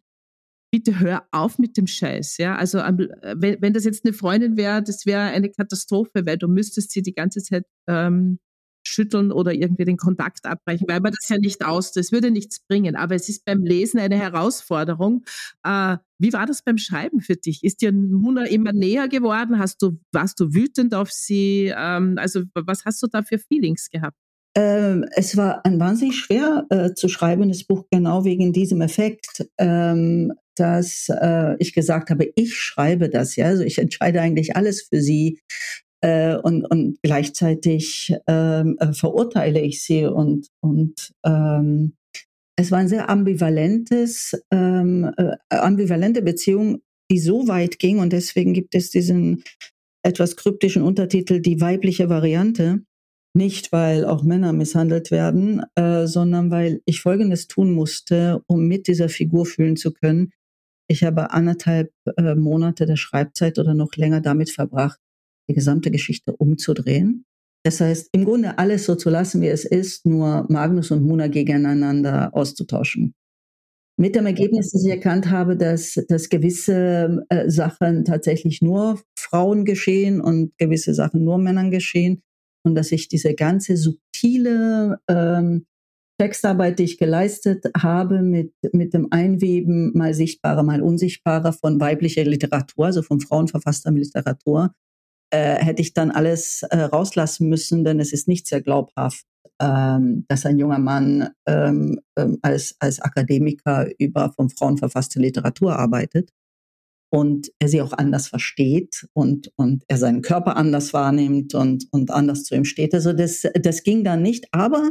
[0.72, 2.38] bitte hör auf mit dem Scheiß.
[2.38, 2.56] Ja?
[2.56, 6.92] Also wenn, wenn das jetzt eine Freundin wäre, das wäre eine Katastrophe, weil du müsstest
[6.92, 8.40] sie die ganze Zeit ähm,
[8.86, 12.60] schütteln oder irgendwie den Kontakt abbrechen, weil man das ja nicht aus, das würde nichts
[12.60, 12.96] bringen.
[12.96, 15.24] Aber es ist beim Lesen eine Herausforderung.
[15.64, 17.64] Äh, wie war das beim Schreiben für dich?
[17.64, 19.60] Ist dir Muna immer näher geworden?
[19.60, 21.72] Hast du, warst du wütend auf sie?
[21.76, 24.18] Ähm, also was hast du da für Feelings gehabt?
[24.56, 29.48] Ähm, es war ein wahnsinnig schwer äh, zu schreiben, das Buch, genau wegen diesem Effekt,
[29.58, 34.84] ähm, dass äh, ich gesagt habe, ich schreibe das, ja, also ich entscheide eigentlich alles
[34.84, 35.40] für sie
[36.02, 41.94] äh, und, und gleichzeitig ähm, äh, verurteile ich sie und, und ähm,
[42.56, 48.54] es war ein sehr ambivalentes, ähm, äh, ambivalente Beziehung, die so weit ging und deswegen
[48.54, 49.44] gibt es diesen
[50.06, 52.84] etwas kryptischen Untertitel, die weibliche Variante
[53.36, 58.88] nicht, weil auch Männer misshandelt werden, äh, sondern weil ich Folgendes tun musste, um mit
[58.88, 60.32] dieser Figur fühlen zu können.
[60.88, 65.00] Ich habe anderthalb äh, Monate der Schreibzeit oder noch länger damit verbracht,
[65.50, 67.26] die gesamte Geschichte umzudrehen.
[67.66, 71.28] Das heißt, im Grunde alles so zu lassen, wie es ist, nur Magnus und Muna
[71.28, 73.16] gegeneinander auszutauschen.
[73.98, 79.66] Mit dem Ergebnis, dass ich erkannt habe, dass, dass gewisse äh, Sachen tatsächlich nur Frauen
[79.66, 82.22] geschehen und gewisse Sachen nur Männern geschehen
[82.64, 85.66] und dass ich diese ganze subtile ähm,
[86.20, 92.24] Textarbeit, die ich geleistet habe, mit, mit dem Einweben mal sichtbarer, mal unsichtbarer von weiblicher
[92.24, 94.74] Literatur, also von Frauen verfasster Literatur,
[95.32, 99.26] äh, hätte ich dann alles äh, rauslassen müssen, denn es ist nicht sehr glaubhaft,
[99.60, 105.78] ähm, dass ein junger Mann ähm, ähm, als, als Akademiker über von Frauen verfasste Literatur
[105.78, 106.30] arbeitet
[107.14, 112.10] und er sie auch anders versteht und, und er seinen Körper anders wahrnimmt und, und
[112.10, 112.96] anders zu ihm steht.
[112.96, 114.48] Also das, das ging dann nicht.
[114.52, 114.90] Aber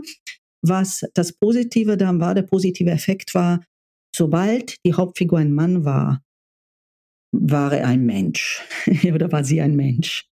[0.64, 3.64] was das Positive dann war, der positive Effekt war,
[4.14, 6.22] sobald die Hauptfigur ein Mann war,
[7.32, 8.62] war er ein Mensch
[9.12, 10.28] oder war sie ein Mensch.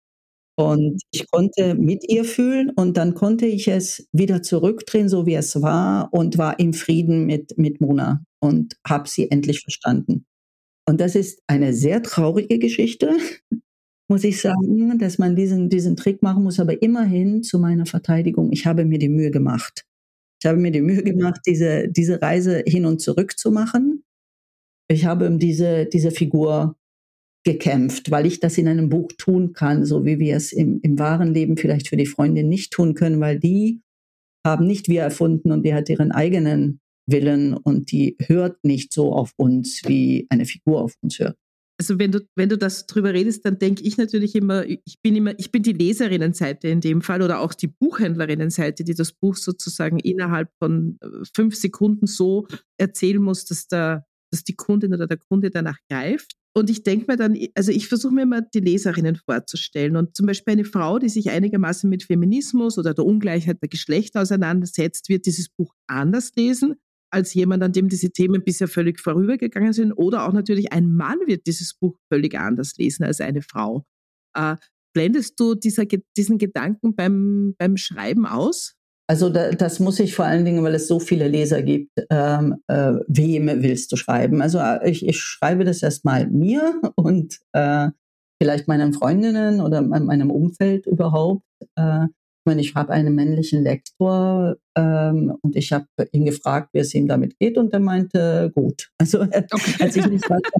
[0.58, 5.34] Und ich konnte mit ihr fühlen und dann konnte ich es wieder zurückdrehen, so wie
[5.34, 10.26] es war und war im Frieden mit, mit Mona und habe sie endlich verstanden.
[10.88, 13.16] Und das ist eine sehr traurige Geschichte,
[14.08, 16.60] muss ich sagen, dass man diesen, diesen Trick machen muss.
[16.60, 19.84] Aber immerhin zu meiner Verteidigung, ich habe mir die Mühe gemacht.
[20.40, 24.04] Ich habe mir die Mühe gemacht, diese, diese Reise hin und zurück zu machen.
[24.88, 26.76] Ich habe um diese, diese Figur
[27.44, 30.98] gekämpft, weil ich das in einem Buch tun kann, so wie wir es im, im
[30.98, 33.82] wahren Leben vielleicht für die Freundin nicht tun können, weil die
[34.44, 39.12] haben nicht wir erfunden und die hat ihren eigenen Willen und die hört nicht so
[39.12, 41.36] auf uns, wie eine Figur auf uns hört.
[41.78, 45.14] Also wenn du, wenn du das drüber redest, dann denke ich natürlich immer, ich bin
[45.14, 49.36] immer, ich bin die Leserinnenseite in dem Fall oder auch die Buchhändlerinnenseite, die das Buch
[49.36, 52.46] sozusagen innerhalb von äh, fünf Sekunden so
[52.78, 56.32] erzählen muss, dass, der, dass die Kundin oder der Kunde danach greift.
[56.56, 59.96] Und ich denke mir dann, also ich versuche mir immer die Leserinnen vorzustellen.
[59.96, 64.22] Und zum Beispiel eine Frau, die sich einigermaßen mit Feminismus oder der Ungleichheit der Geschlechter
[64.22, 66.76] auseinandersetzt, wird dieses Buch anders lesen
[67.10, 69.92] als jemand, an dem diese Themen bisher völlig vorübergegangen sind.
[69.92, 73.84] Oder auch natürlich ein Mann wird dieses Buch völlig anders lesen als eine Frau.
[74.36, 74.56] Äh,
[74.94, 75.84] blendest du dieser,
[76.16, 78.74] diesen Gedanken beim, beim Schreiben aus?
[79.08, 82.56] Also da, das muss ich vor allen Dingen, weil es so viele Leser gibt, ähm,
[82.66, 84.42] äh, wem willst du schreiben?
[84.42, 87.90] Also äh, ich, ich schreibe das erstmal mir und äh,
[88.42, 91.44] vielleicht meinen Freundinnen oder meinem Umfeld überhaupt.
[91.76, 92.06] Äh,
[92.46, 97.08] meine, ich habe einen männlichen Lektor ähm, und ich habe ihn gefragt, wie es ihm
[97.08, 98.90] damit geht und er meinte, gut.
[98.98, 99.46] Also er
[99.80, 100.50] hat sich nicht weiter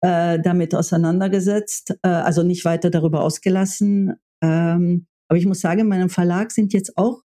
[0.02, 4.14] äh, damit auseinandergesetzt, äh, also nicht weiter darüber ausgelassen.
[4.42, 7.22] Ähm, aber ich muss sagen, in meinem Verlag sind jetzt auch,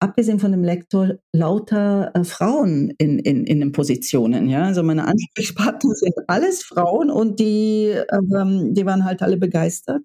[0.00, 4.48] abgesehen von dem Lektor, lauter äh, Frauen in, in, in den Positionen.
[4.48, 4.64] Ja?
[4.64, 10.02] Also meine Ansprechpartner sind alles Frauen und die, ähm, die waren halt alle begeistert.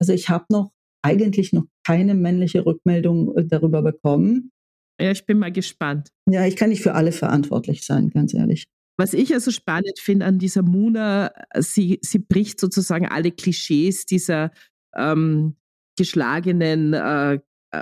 [0.00, 0.70] Also ich habe noch
[1.02, 4.50] eigentlich noch keine männliche Rückmeldung äh, darüber bekommen.
[5.00, 6.08] Ja, ich bin mal gespannt.
[6.28, 8.64] Ja, ich kann nicht für alle verantwortlich sein, ganz ehrlich.
[8.96, 14.50] Was ich also spannend finde an dieser Muna, sie, sie bricht sozusagen alle Klischees dieser
[14.96, 15.54] ähm,
[15.96, 17.38] geschlagenen äh, äh,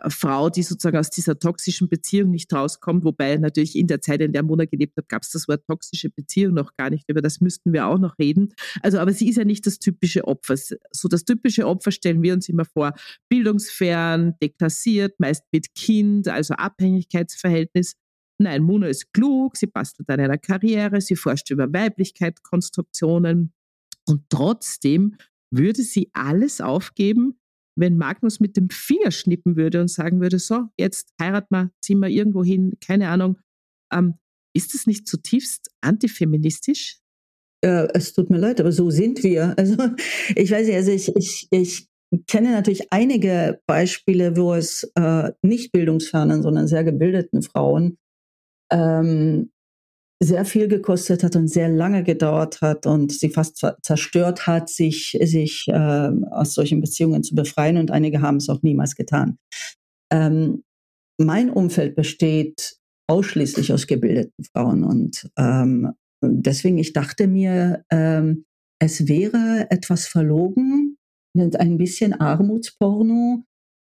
[0.09, 4.33] Frau, die sozusagen aus dieser toxischen Beziehung nicht rauskommt, wobei natürlich in der Zeit, in
[4.33, 7.09] der Mona gelebt hat, gab es das Wort toxische Beziehung noch gar nicht.
[7.09, 8.53] Über das müssten wir auch noch reden.
[8.83, 10.57] Also, aber sie ist ja nicht das typische Opfer.
[10.57, 12.95] So das typische Opfer stellen wir uns immer vor:
[13.29, 17.95] bildungsfern, deklassiert, meist mit Kind, also Abhängigkeitsverhältnis.
[18.39, 23.53] Nein, Mona ist klug, sie bastelt an einer Karriere, sie forscht über Weiblichkeit, Konstruktionen
[24.07, 25.17] und trotzdem
[25.51, 27.39] würde sie alles aufgeben,
[27.77, 32.01] wenn Magnus mit dem Finger schnippen würde und sagen würde, so, jetzt heirat mal, ziehen
[32.01, 33.39] wir irgendwo hin, keine Ahnung,
[33.93, 34.15] ähm,
[34.55, 37.01] ist das nicht zutiefst antifeministisch?
[37.67, 39.55] äh, es tut mir leid, aber so sind wir.
[39.59, 39.77] Also
[40.35, 41.89] ich weiß nicht, also ich, ich, ich
[42.27, 47.99] kenne natürlich einige Beispiele, wo es äh, nicht bildungsfernen, sondern sehr gebildeten Frauen
[48.71, 49.51] ähm,
[50.23, 55.19] sehr viel gekostet hat und sehr lange gedauert hat und sie fast zerstört hat, sich,
[55.23, 59.39] sich äh, aus solchen Beziehungen zu befreien und einige haben es auch niemals getan.
[60.11, 60.63] Ähm,
[61.19, 62.77] mein Umfeld besteht
[63.09, 68.45] ausschließlich aus gebildeten Frauen und ähm, deswegen, ich dachte mir, ähm,
[68.79, 70.97] es wäre etwas verlogen,
[71.37, 73.45] ein bisschen Armutsporno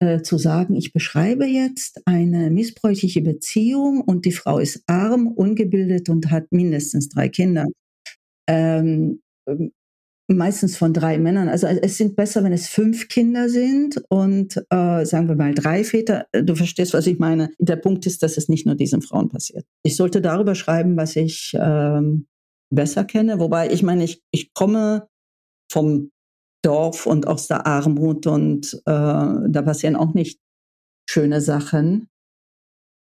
[0.02, 6.08] äh, zu sagen, ich beschreibe jetzt eine missbräuchliche Beziehung und die Frau ist arm, ungebildet
[6.08, 7.66] und hat mindestens drei Kinder.
[8.48, 9.20] Ähm,
[10.26, 11.48] meistens von drei Männern.
[11.48, 15.84] Also es sind besser, wenn es fünf Kinder sind und äh, sagen wir mal drei
[15.84, 16.26] Väter.
[16.32, 17.50] Du verstehst, was ich meine.
[17.60, 19.66] Der Punkt ist, dass es nicht nur diesen Frauen passiert.
[19.84, 22.26] Ich sollte darüber schreiben, was ich ähm,
[22.70, 23.38] besser kenne.
[23.38, 25.06] Wobei ich meine, ich, ich komme
[25.70, 26.10] vom
[26.62, 30.40] Dorf und aus der Armut und äh, da passieren auch nicht
[31.08, 32.08] schöne Sachen.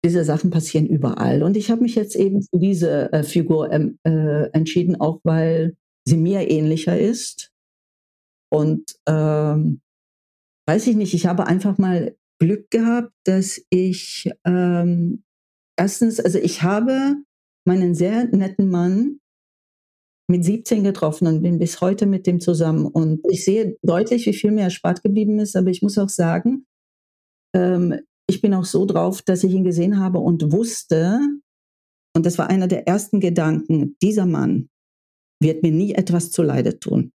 [0.05, 1.42] Diese Sachen passieren überall.
[1.42, 5.76] Und ich habe mich jetzt eben für diese äh, Figur ähm, äh, entschieden, auch weil
[6.07, 7.52] sie mir ähnlicher ist.
[8.50, 9.81] Und ähm,
[10.68, 15.22] weiß ich nicht, ich habe einfach mal Glück gehabt, dass ich ähm,
[15.78, 17.16] erstens, also ich habe
[17.64, 19.20] meinen sehr netten Mann
[20.33, 22.87] mit 17 getroffen und bin bis heute mit dem zusammen.
[22.87, 25.55] Und ich sehe deutlich, wie viel mir erspart geblieben ist.
[25.55, 26.66] Aber ich muss auch sagen,
[27.55, 31.21] ähm, ich bin auch so drauf, dass ich ihn gesehen habe und wusste,
[32.16, 34.68] und das war einer der ersten Gedanken, dieser Mann
[35.40, 37.12] wird mir nie etwas zuleide tun.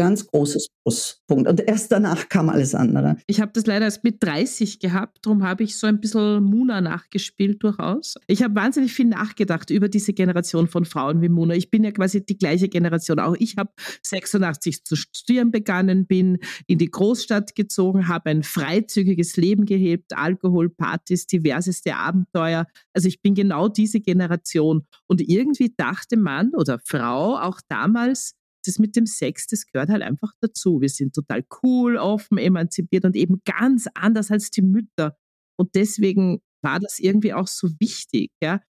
[0.00, 1.46] Ganz großes Pluspunkt.
[1.46, 3.18] Und erst danach kam alles andere.
[3.26, 6.80] Ich habe das leider erst mit 30 gehabt, darum habe ich so ein bisschen Muna
[6.80, 8.14] nachgespielt durchaus.
[8.26, 11.54] Ich habe wahnsinnig viel nachgedacht über diese Generation von Frauen wie Muna.
[11.54, 13.18] Ich bin ja quasi die gleiche Generation.
[13.18, 19.36] Auch ich habe 86 zu studieren begonnen, bin in die Großstadt gezogen, habe ein freizügiges
[19.36, 22.66] Leben gehebt, Alkohol, Partys, diverseste Abenteuer.
[22.94, 24.86] Also ich bin genau diese Generation.
[25.06, 30.02] Und irgendwie dachte man oder Frau auch damals, das mit dem Sex, das gehört halt
[30.02, 30.80] einfach dazu.
[30.80, 35.16] Wir sind total cool, offen, emanzipiert und eben ganz anders als die Mütter.
[35.58, 38.30] Und deswegen war das irgendwie auch so wichtig.
[38.42, 38.60] Ja?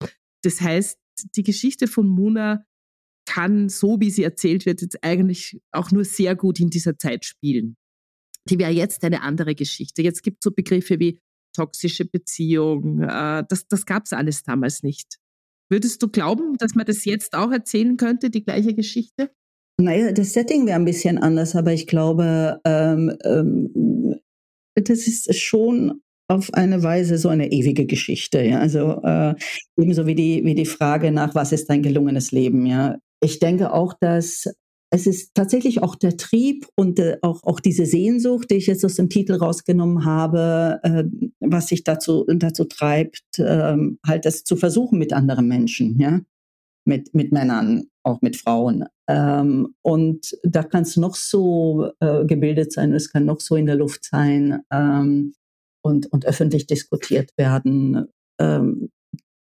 [0.43, 0.99] Das heißt,
[1.37, 2.65] die Geschichte von Muna
[3.27, 7.25] kann, so wie sie erzählt wird, jetzt eigentlich auch nur sehr gut in dieser Zeit
[7.25, 7.77] spielen.
[8.49, 10.03] Die wäre jetzt eine andere Geschichte.
[10.03, 11.21] Jetzt gibt es so Begriffe wie
[11.55, 13.03] toxische Beziehung.
[13.03, 15.19] Äh, das das gab es alles damals nicht.
[15.71, 19.31] Würdest du glauben, dass man das jetzt auch erzählen könnte, die gleiche Geschichte?
[19.81, 24.17] Naja, das Setting wäre ein bisschen anders, aber ich glaube, ähm, ähm,
[24.75, 28.43] das ist schon auf eine Weise so eine ewige Geschichte.
[28.43, 28.61] Ja?
[28.61, 29.35] Also äh,
[29.79, 32.67] ebenso wie die, wie die Frage nach, was ist ein gelungenes Leben.
[32.67, 32.99] Ja?
[33.21, 34.47] Ich denke auch, dass
[34.93, 38.85] es ist tatsächlich auch der Trieb und äh, auch, auch diese Sehnsucht, die ich jetzt
[38.85, 41.05] aus dem Titel rausgenommen habe, äh,
[41.41, 46.21] was sich dazu, dazu treibt, äh, halt das zu versuchen mit anderen Menschen, ja,
[46.85, 48.85] mit, mit Männern, auch mit Frauen.
[49.09, 53.67] Ähm, und da kann es noch so äh, gebildet sein, es kann noch so in
[53.67, 55.35] der Luft sein ähm,
[55.83, 58.07] und, und öffentlich diskutiert werden.
[58.41, 58.91] Ähm,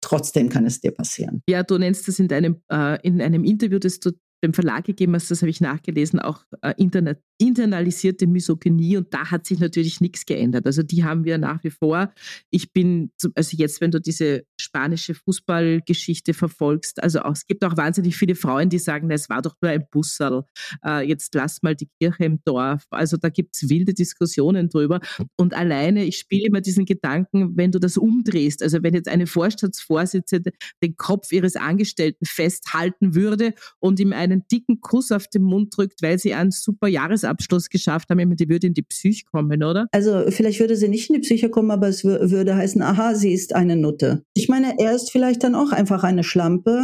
[0.02, 1.42] trotzdem kann es dir passieren.
[1.48, 4.12] Ja, du nennst das in deinem, äh, in einem Interview, das du
[4.44, 9.32] dem Verlag gegeben hast, das habe ich nachgelesen, auch äh, interna internalisierte Misogynie und da
[9.32, 10.66] hat sich natürlich nichts geändert.
[10.66, 12.12] Also die haben wir nach wie vor.
[12.50, 17.78] Ich bin, also jetzt, wenn du diese spanische Fußballgeschichte verfolgst, also auch, es gibt auch
[17.78, 20.44] wahnsinnig viele Frauen, die sagen, es war doch nur ein Bussal,
[20.86, 22.84] äh, jetzt lass mal die Kirche im Dorf.
[22.90, 25.00] Also da gibt es wilde Diskussionen drüber.
[25.38, 29.28] Und alleine, ich spiele immer diesen Gedanken, wenn du das umdrehst, also wenn jetzt eine
[29.28, 30.52] Vorstandsvorsitzende
[30.82, 35.76] den Kopf ihres Angestellten festhalten würde und ihm einen einen dicken Kuss auf den Mund
[35.76, 37.33] drückt, weil sie einen super Jahresabschluss
[37.70, 39.88] geschafft haben, die würde in die Psyche kommen, oder?
[39.92, 43.34] Also vielleicht würde sie nicht in die Psyche kommen, aber es würde heißen, aha, sie
[43.34, 44.24] ist eine Nutte.
[44.34, 46.82] Ich meine, er ist vielleicht dann auch einfach eine Schlampe,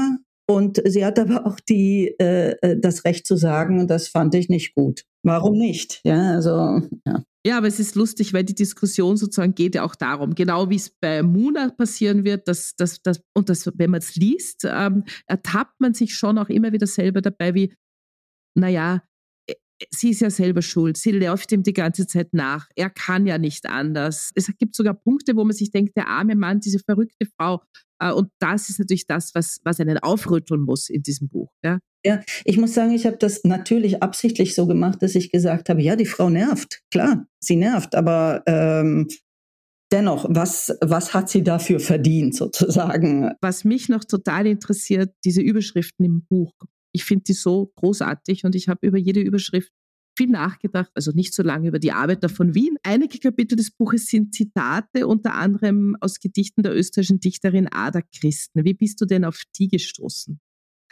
[0.49, 4.49] und sie hat aber auch die, äh, äh das Recht zu sagen, das fand ich
[4.49, 5.05] nicht gut.
[5.21, 6.01] Warum nicht?
[6.03, 7.23] Ja, also, ja.
[7.45, 10.75] Ja, aber es ist lustig, weil die Diskussion sozusagen geht ja auch darum, genau wie
[10.75, 15.03] es bei Muna passieren wird, dass, dass, dass, und das, wenn man es liest, ähm,
[15.27, 17.73] ertappt man sich schon auch immer wieder selber dabei, wie,
[18.57, 19.03] naja,
[19.89, 23.37] sie ist ja selber schuld, sie läuft ihm die ganze Zeit nach, er kann ja
[23.37, 24.31] nicht anders.
[24.35, 27.61] Es gibt sogar Punkte, wo man sich denkt, der arme Mann, diese verrückte Frau.
[27.99, 31.51] Äh, und das ist natürlich das, was, was einen aufrütteln muss in diesem Buch.
[31.63, 31.79] Ja?
[32.05, 35.81] Ja, ich muss sagen, ich habe das natürlich absichtlich so gemacht, dass ich gesagt habe,
[35.81, 39.07] ja, die Frau nervt, klar, sie nervt, aber ähm,
[39.91, 43.31] dennoch, was, was hat sie dafür verdient sozusagen?
[43.41, 46.53] Was mich noch total interessiert, diese Überschriften im Buch.
[46.93, 49.71] Ich finde die so großartig und ich habe über jede Überschrift
[50.17, 52.75] viel nachgedacht, also nicht so lange über die Arbeiter von Wien.
[52.83, 58.65] Einige Kapitel des Buches sind Zitate, unter anderem aus Gedichten der österreichischen Dichterin Ada Christen.
[58.65, 60.39] Wie bist du denn auf die gestoßen?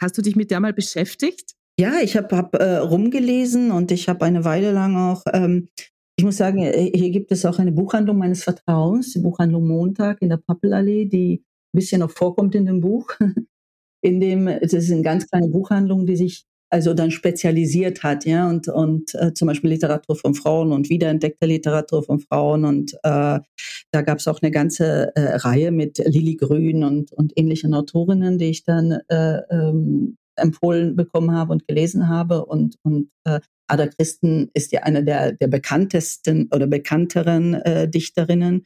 [0.00, 1.52] Hast du dich mit der mal beschäftigt?
[1.78, 5.68] Ja, ich habe hab, äh, rumgelesen und ich habe eine Weile lang auch, ähm,
[6.16, 10.22] ich muss sagen, äh, hier gibt es auch eine Buchhandlung meines Vertrauens, die Buchhandlung Montag
[10.22, 13.10] in der Pappelallee, die ein bisschen noch vorkommt in dem Buch.
[14.00, 18.48] In dem, es ist eine ganz kleine Buchhandlung, die sich also dann spezialisiert hat, ja,
[18.48, 22.64] und, und äh, zum Beispiel Literatur von Frauen und wiederentdeckte Literatur von Frauen.
[22.64, 23.40] Und äh,
[23.90, 28.38] da gab es auch eine ganze äh, Reihe mit Lili Grün und, und ähnlichen Autorinnen,
[28.38, 32.44] die ich dann äh, ähm, empfohlen bekommen habe und gelesen habe.
[32.44, 38.64] Und, und äh, Ada Christen ist ja eine der, der bekanntesten oder bekannteren äh, Dichterinnen.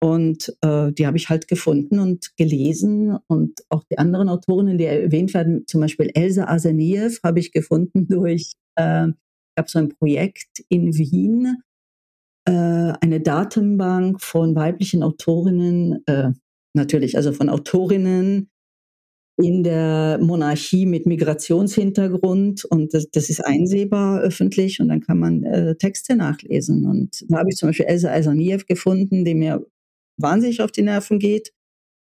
[0.00, 3.18] Und äh, die habe ich halt gefunden und gelesen.
[3.26, 8.06] Und auch die anderen Autorinnen, die erwähnt werden, zum Beispiel Elsa Aseniev, habe ich gefunden
[8.08, 9.08] durch, äh,
[9.58, 11.62] habe so ein Projekt in Wien,
[12.46, 12.52] äh,
[13.00, 16.30] eine Datenbank von weiblichen Autorinnen, äh,
[16.74, 18.50] natürlich, also von Autorinnen
[19.40, 25.44] in der Monarchie mit Migrationshintergrund und das, das ist einsehbar öffentlich und dann kann man
[25.44, 26.84] äh, Texte nachlesen.
[26.86, 29.64] Und da habe ich zum Beispiel Elsa Asaniev gefunden, die mir
[30.18, 31.52] wahnsinnig auf die Nerven geht,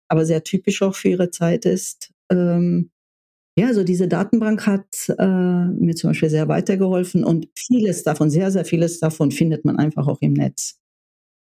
[0.08, 2.12] aber sehr typisch auch für ihre Zeit ist.
[2.30, 2.90] Ähm,
[3.58, 8.50] ja, also diese Datenbank hat äh, mir zum Beispiel sehr weitergeholfen und vieles davon, sehr,
[8.50, 10.78] sehr vieles davon findet man einfach auch im Netz.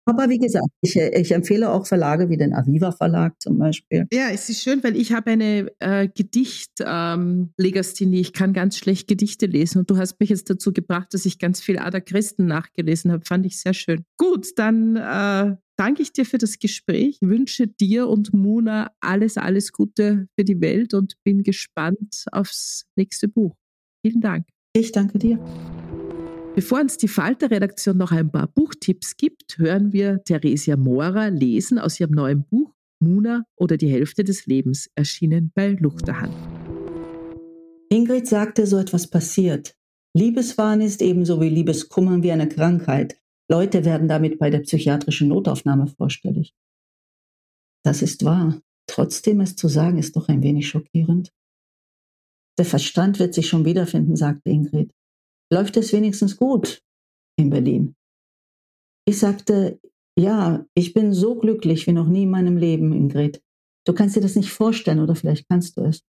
[0.05, 4.05] Aber wie gesagt, ich, ich, empfehle auch Verlage wie den Aviva Verlag zum Beispiel.
[4.13, 8.17] Ja, es ist schön, weil ich habe eine äh, Gedicht-Legasthenie.
[8.17, 11.25] Ähm, ich kann ganz schlecht Gedichte lesen und du hast mich jetzt dazu gebracht, dass
[11.25, 13.25] ich ganz viel Ada Christen nachgelesen habe.
[13.25, 14.05] Fand ich sehr schön.
[14.17, 19.71] Gut, dann äh, danke ich dir für das Gespräch, wünsche dir und Muna alles, alles
[19.71, 23.55] Gute für die Welt und bin gespannt aufs nächste Buch.
[24.05, 24.45] Vielen Dank.
[24.73, 25.39] Ich danke dir.
[26.55, 31.99] Bevor uns die Falter-Redaktion noch ein paar Buchtipps gibt, hören wir Theresia Mora lesen aus
[31.99, 36.33] ihrem neuen Buch Muna oder die Hälfte des Lebens, erschienen bei Luchterhand.
[37.89, 39.75] Ingrid sagte, so etwas passiert.
[40.15, 43.19] Liebeswahn ist ebenso wie Liebeskummer wie eine Krankheit.
[43.51, 46.55] Leute werden damit bei der psychiatrischen Notaufnahme vorstellig.
[47.83, 48.61] Das ist wahr.
[48.87, 51.33] Trotzdem es zu sagen, ist doch ein wenig schockierend.
[52.57, 54.93] Der Verstand wird sich schon wiederfinden, sagte Ingrid.
[55.51, 56.81] Läuft es wenigstens gut
[57.37, 57.95] in Berlin?
[59.07, 59.79] Ich sagte,
[60.17, 63.41] ja, ich bin so glücklich wie noch nie in meinem Leben, Ingrid.
[63.85, 66.03] Du kannst dir das nicht vorstellen oder vielleicht kannst du es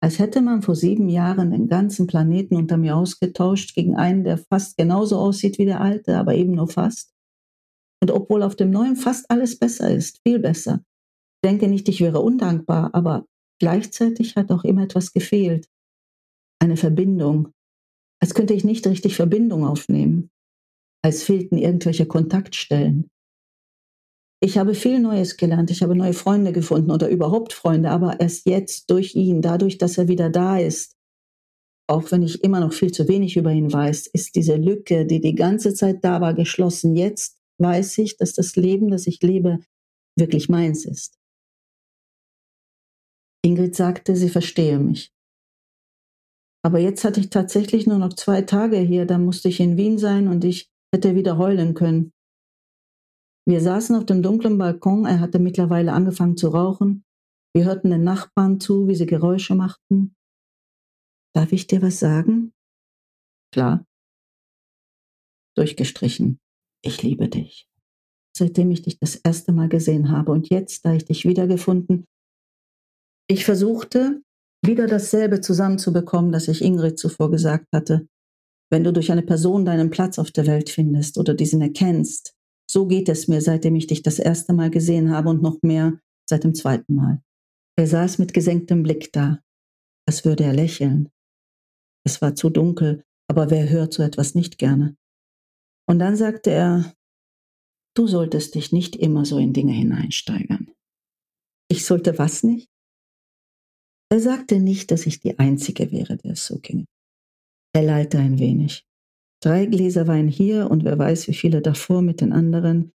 [0.00, 4.38] als hätte man vor sieben Jahren den ganzen Planeten unter mir ausgetauscht gegen einen, der
[4.38, 7.12] fast genauso aussieht wie der alte, aber eben nur fast.
[8.00, 10.84] Und obwohl auf dem neuen fast alles besser ist, viel besser.
[11.42, 13.26] Ich denke nicht, ich wäre undankbar, aber
[13.60, 15.68] gleichzeitig hat auch immer etwas gefehlt.
[16.60, 17.52] Eine Verbindung.
[18.20, 20.30] Als könnte ich nicht richtig Verbindung aufnehmen.
[21.02, 23.08] Als fehlten irgendwelche Kontaktstellen.
[24.40, 28.46] Ich habe viel Neues gelernt, ich habe neue Freunde gefunden oder überhaupt Freunde, aber erst
[28.46, 30.96] jetzt durch ihn, dadurch, dass er wieder da ist,
[31.88, 35.20] auch wenn ich immer noch viel zu wenig über ihn weiß, ist diese Lücke, die
[35.20, 36.94] die ganze Zeit da war, geschlossen.
[36.94, 39.60] Jetzt weiß ich, dass das Leben, das ich lebe,
[40.16, 41.18] wirklich meins ist.
[43.42, 45.12] Ingrid sagte, sie verstehe mich.
[46.62, 49.98] Aber jetzt hatte ich tatsächlich nur noch zwei Tage hier, da musste ich in Wien
[49.98, 52.12] sein und ich hätte wieder heulen können.
[53.46, 57.04] Wir saßen auf dem dunklen Balkon, er hatte mittlerweile angefangen zu rauchen.
[57.54, 60.14] Wir hörten den Nachbarn zu, wie sie Geräusche machten.
[61.34, 62.52] Darf ich dir was sagen?
[63.52, 63.86] Klar.
[65.56, 66.38] Durchgestrichen.
[66.82, 67.68] Ich liebe dich.
[68.36, 72.04] Seitdem ich dich das erste Mal gesehen habe und jetzt, da ich dich wiedergefunden,
[73.28, 74.22] ich versuchte,
[74.62, 78.08] wieder dasselbe zusammenzubekommen, das ich Ingrid zuvor gesagt hatte.
[78.70, 82.34] Wenn du durch eine Person deinen Platz auf der Welt findest oder diesen erkennst,
[82.70, 85.98] so geht es mir, seitdem ich dich das erste Mal gesehen habe und noch mehr
[86.28, 87.22] seit dem zweiten Mal.
[87.76, 89.40] Er saß mit gesenktem Blick da,
[90.06, 91.08] als würde er lächeln.
[92.04, 94.96] Es war zu dunkel, aber wer hört so etwas nicht gerne?
[95.88, 96.92] Und dann sagte er,
[97.94, 100.70] du solltest dich nicht immer so in Dinge hineinsteigern.
[101.68, 102.68] Ich sollte was nicht?
[104.10, 106.86] Er sagte nicht, dass ich die Einzige wäre, der es so ging.
[107.74, 108.84] Er lallte ein wenig.
[109.42, 112.92] Drei Gläser Wein hier und wer weiß, wie viele davor mit den anderen.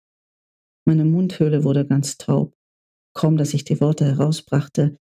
[0.85, 2.53] Meine Mundhöhle wurde ganz taub.
[3.15, 4.97] Kaum, dass ich die Worte herausbrachte.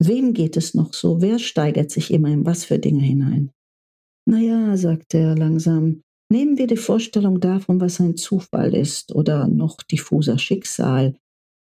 [0.00, 1.20] Wem geht es noch so?
[1.20, 3.52] Wer steigert sich immer in was für Dinge hinein?
[4.26, 9.46] Na ja, sagte er langsam, nehmen wir die Vorstellung davon, was ein Zufall ist oder
[9.46, 11.16] noch diffuser Schicksal.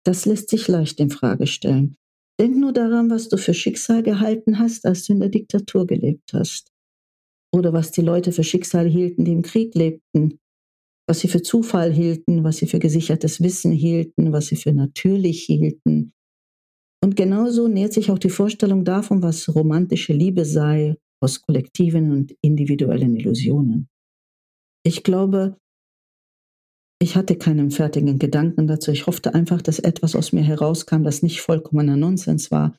[0.04, 1.96] Das lässt sich leicht in Frage stellen.
[2.40, 6.34] Denk nur daran, was du für Schicksal gehalten hast, als du in der Diktatur gelebt
[6.34, 6.72] hast.
[7.54, 10.40] Oder was die Leute für Schicksal hielten, die im Krieg lebten.
[11.08, 15.44] Was sie für Zufall hielten, was sie für gesichertes Wissen hielten, was sie für natürlich
[15.44, 16.14] hielten.
[17.02, 22.36] Und genauso nähert sich auch die Vorstellung davon, was romantische Liebe sei, aus kollektiven und
[22.42, 23.88] individuellen Illusionen.
[24.84, 25.58] Ich glaube,
[27.00, 28.92] ich hatte keinen fertigen Gedanken dazu.
[28.92, 32.78] Ich hoffte einfach, dass etwas aus mir herauskam, das nicht vollkommener Nonsens war.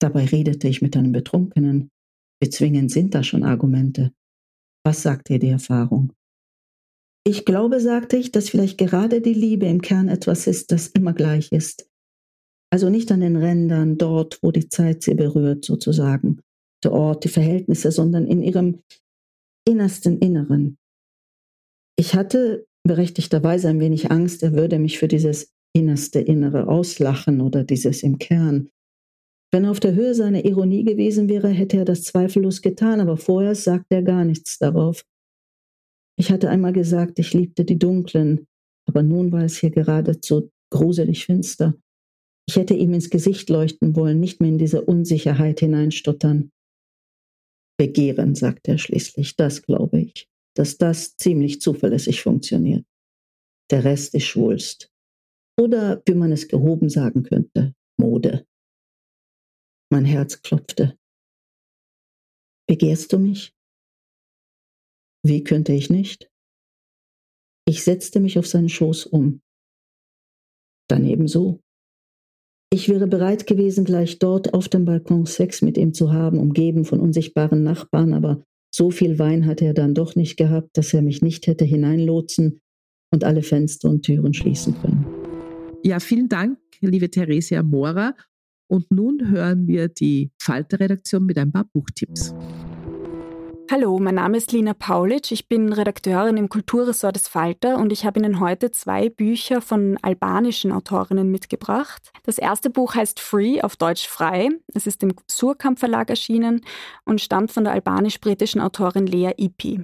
[0.00, 1.90] Dabei redete ich mit einem Betrunkenen.
[2.40, 4.12] Bezwingend sind da schon Argumente.
[4.84, 6.12] Was sagt dir die Erfahrung?
[7.24, 11.12] Ich glaube, sagte ich, dass vielleicht gerade die Liebe im Kern etwas ist, das immer
[11.12, 11.88] gleich ist.
[12.72, 16.40] Also nicht an den Rändern, dort, wo die Zeit sie berührt, sozusagen,
[16.82, 18.82] der Ort, die Verhältnisse, sondern in ihrem
[19.68, 20.78] innersten Inneren.
[21.96, 27.64] Ich hatte berechtigterweise ein wenig Angst, er würde mich für dieses innerste Innere auslachen oder
[27.64, 28.68] dieses im Kern.
[29.52, 33.16] Wenn er auf der Höhe seiner Ironie gewesen wäre, hätte er das zweifellos getan, aber
[33.16, 35.04] vorher sagte er gar nichts darauf.
[36.18, 38.46] Ich hatte einmal gesagt, ich liebte die Dunklen,
[38.86, 41.74] aber nun war es hier geradezu gruselig finster.
[42.48, 46.50] Ich hätte ihm ins Gesicht leuchten wollen, nicht mehr in diese Unsicherheit hineinstottern.
[47.78, 52.84] Begehren, sagte er schließlich, das glaube ich dass das ziemlich zuverlässig funktioniert.
[53.70, 54.90] Der Rest ist Schwulst.
[55.58, 58.46] Oder, wie man es gehoben sagen könnte, Mode.
[59.90, 60.98] Mein Herz klopfte.
[62.68, 63.54] Begehrst du mich?
[65.24, 66.30] Wie könnte ich nicht?
[67.68, 69.40] Ich setzte mich auf seinen Schoß um.
[70.88, 71.60] Dann ebenso.
[72.72, 76.84] Ich wäre bereit gewesen, gleich dort auf dem Balkon Sex mit ihm zu haben, umgeben
[76.84, 78.42] von unsichtbaren Nachbarn, aber
[78.74, 82.60] so viel Wein hatte er dann doch nicht gehabt, dass er mich nicht hätte hineinlotsen
[83.12, 85.04] und alle Fenster und Türen schließen können.
[85.84, 88.14] Ja, vielen Dank, liebe Theresia Mora.
[88.68, 92.34] Und nun hören wir die Falter-Redaktion mit ein paar Buchtipps.
[93.72, 95.32] Hallo, mein Name ist Lina Paulitsch.
[95.32, 99.96] Ich bin Redakteurin im Kulturressort des Falter und ich habe Ihnen heute zwei Bücher von
[100.02, 102.12] albanischen Autorinnen mitgebracht.
[102.24, 104.50] Das erste Buch heißt Free, auf Deutsch frei.
[104.74, 106.60] Es ist im Surkamp Verlag erschienen
[107.06, 109.82] und stammt von der albanisch-britischen Autorin Lea Ipi.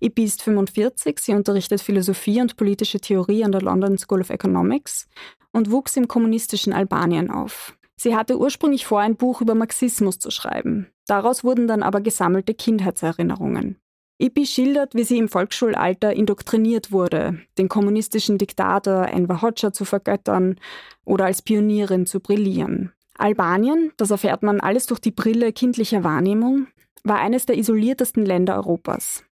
[0.00, 5.06] Ipi ist 45, sie unterrichtet Philosophie und politische Theorie an der London School of Economics
[5.52, 7.76] und wuchs im kommunistischen Albanien auf.
[8.06, 10.86] Sie hatte ursprünglich vor, ein Buch über Marxismus zu schreiben.
[11.08, 13.80] Daraus wurden dann aber gesammelte Kindheitserinnerungen.
[14.22, 20.60] Ipi schildert, wie sie im Volksschulalter indoktriniert wurde, den kommunistischen Diktator Enver Hoxha zu vergöttern
[21.04, 22.92] oder als Pionierin zu brillieren.
[23.18, 26.68] Albanien, das erfährt man alles durch die Brille kindlicher Wahrnehmung,
[27.02, 29.24] war eines der isoliertesten Länder Europas.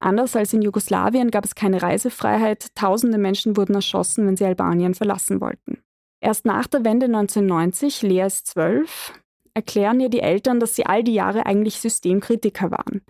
[0.00, 4.96] Anders als in Jugoslawien gab es keine Reisefreiheit, tausende Menschen wurden erschossen, wenn sie Albanien
[4.96, 5.84] verlassen wollten.
[6.20, 9.12] Erst nach der Wende 1990, Lea ist zwölf,
[9.54, 13.02] erklären ihr die Eltern, dass sie all die Jahre eigentlich Systemkritiker waren.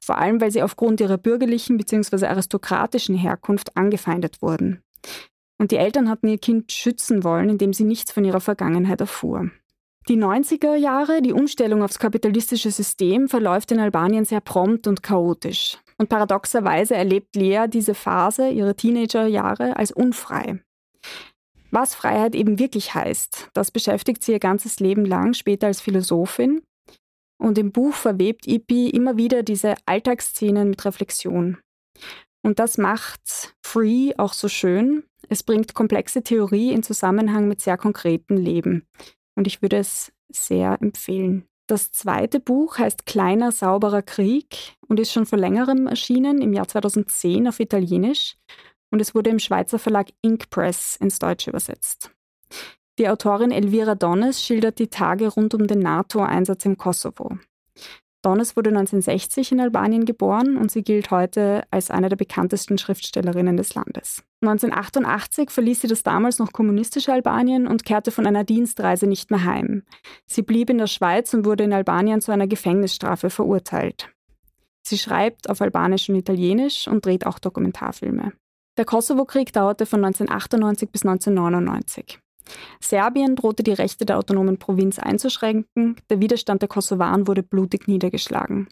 [0.00, 2.26] Vor allem, weil sie aufgrund ihrer bürgerlichen bzw.
[2.26, 4.82] aristokratischen Herkunft angefeindet wurden.
[5.58, 9.50] Und die Eltern hatten ihr Kind schützen wollen, indem sie nichts von ihrer Vergangenheit erfuhr.
[10.08, 15.78] Die 90er Jahre, die Umstellung aufs kapitalistische System, verläuft in Albanien sehr prompt und chaotisch.
[15.98, 20.60] Und paradoxerweise erlebt Lea diese Phase, ihre Teenagerjahre, als unfrei.
[21.70, 26.62] Was Freiheit eben wirklich heißt, das beschäftigt sie ihr ganzes Leben lang, später als Philosophin.
[27.38, 31.58] Und im Buch verwebt Ipi immer wieder diese Alltagsszenen mit Reflexion.
[32.42, 35.02] Und das macht Free auch so schön.
[35.28, 38.86] Es bringt komplexe Theorie in Zusammenhang mit sehr konkreten Leben.
[39.34, 41.44] Und ich würde es sehr empfehlen.
[41.68, 46.68] Das zweite Buch heißt Kleiner sauberer Krieg und ist schon vor längerem erschienen, im Jahr
[46.68, 48.36] 2010 auf Italienisch
[48.90, 52.10] und es wurde im Schweizer Verlag Ink Press ins Deutsche übersetzt.
[52.98, 57.38] Die Autorin Elvira Donnes schildert die Tage rund um den NATO-Einsatz im Kosovo.
[58.22, 63.56] Donnes wurde 1960 in Albanien geboren und sie gilt heute als eine der bekanntesten Schriftstellerinnen
[63.56, 64.24] des Landes.
[64.42, 69.44] 1988 verließ sie das damals noch kommunistische Albanien und kehrte von einer Dienstreise nicht mehr
[69.44, 69.84] heim.
[70.26, 74.08] Sie blieb in der Schweiz und wurde in Albanien zu einer Gefängnisstrafe verurteilt.
[74.82, 78.32] Sie schreibt auf Albanisch und Italienisch und dreht auch Dokumentarfilme.
[78.76, 82.18] Der Kosovo-Krieg dauerte von 1998 bis 1999.
[82.80, 88.68] Serbien drohte die Rechte der autonomen Provinz einzuschränken, der Widerstand der Kosovaren wurde blutig niedergeschlagen.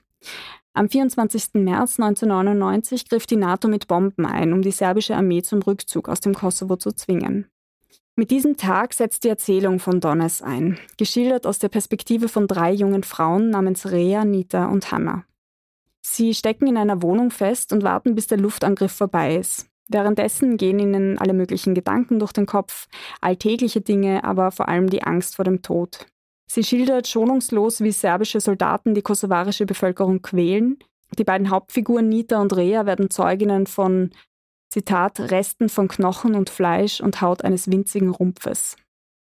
[0.74, 1.54] Am 24.
[1.54, 6.20] März 1999 griff die NATO mit Bomben ein, um die serbische Armee zum Rückzug aus
[6.20, 7.46] dem Kosovo zu zwingen.
[8.16, 12.72] Mit diesem Tag setzt die Erzählung von Donnes ein, geschildert aus der Perspektive von drei
[12.72, 15.24] jungen Frauen namens Rea, Nita und Hanna.
[16.00, 19.66] Sie stecken in einer Wohnung fest und warten, bis der Luftangriff vorbei ist.
[19.88, 22.86] Währenddessen gehen ihnen alle möglichen Gedanken durch den Kopf,
[23.20, 26.06] alltägliche Dinge, aber vor allem die Angst vor dem Tod.
[26.50, 30.78] Sie schildert schonungslos, wie serbische Soldaten die kosovarische Bevölkerung quälen.
[31.18, 34.10] Die beiden Hauptfiguren Nita und Rea werden Zeuginnen von,
[34.70, 38.76] Zitat, Resten von Knochen und Fleisch und Haut eines winzigen Rumpfes.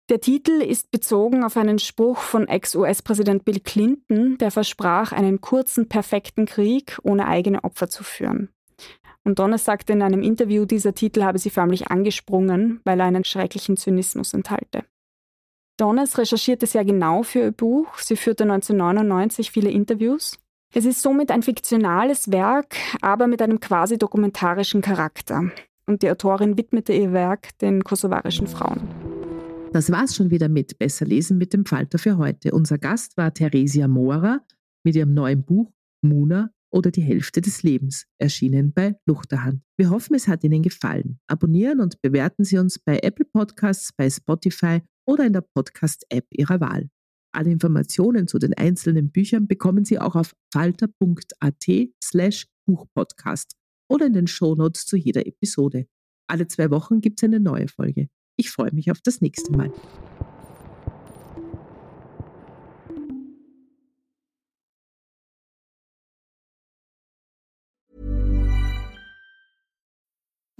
[0.09, 5.89] Der Titel ist bezogen auf einen Spruch von Ex-US-Präsident Bill Clinton, der versprach, einen kurzen,
[5.89, 8.49] perfekten Krieg ohne eigene Opfer zu führen.
[9.25, 13.23] Und Donnes sagte in einem Interview, dieser Titel habe sie förmlich angesprungen, weil er einen
[13.23, 14.85] schrecklichen Zynismus enthalte.
[15.77, 17.97] Donnes recherchierte sehr genau für ihr Buch.
[17.97, 20.37] Sie führte 1999 viele Interviews.
[20.73, 25.51] Es ist somit ein fiktionales Werk, aber mit einem quasi dokumentarischen Charakter.
[25.87, 28.87] Und die Autorin widmete ihr Werk den kosovarischen Frauen.
[29.73, 32.51] Das war's schon wieder mit Besser lesen mit dem Falter für heute.
[32.51, 34.39] Unser Gast war Theresia Mora
[34.83, 35.71] mit ihrem neuen Buch
[36.01, 39.61] Muna oder die Hälfte des Lebens, erschienen bei Luchterhand.
[39.77, 41.19] Wir hoffen, es hat Ihnen gefallen.
[41.27, 46.59] Abonnieren und bewerten Sie uns bei Apple Podcasts, bei Spotify oder in der Podcast-App Ihrer
[46.59, 46.89] Wahl.
[47.33, 51.65] Alle Informationen zu den einzelnen Büchern bekommen Sie auch auf falter.at
[52.03, 53.55] slash Buchpodcast
[53.89, 55.87] oder in den Shownotes zu jeder Episode.
[56.27, 58.09] Alle zwei Wochen gibt es eine neue Folge.
[58.37, 59.71] Ich freue mich auf das nächste Mal.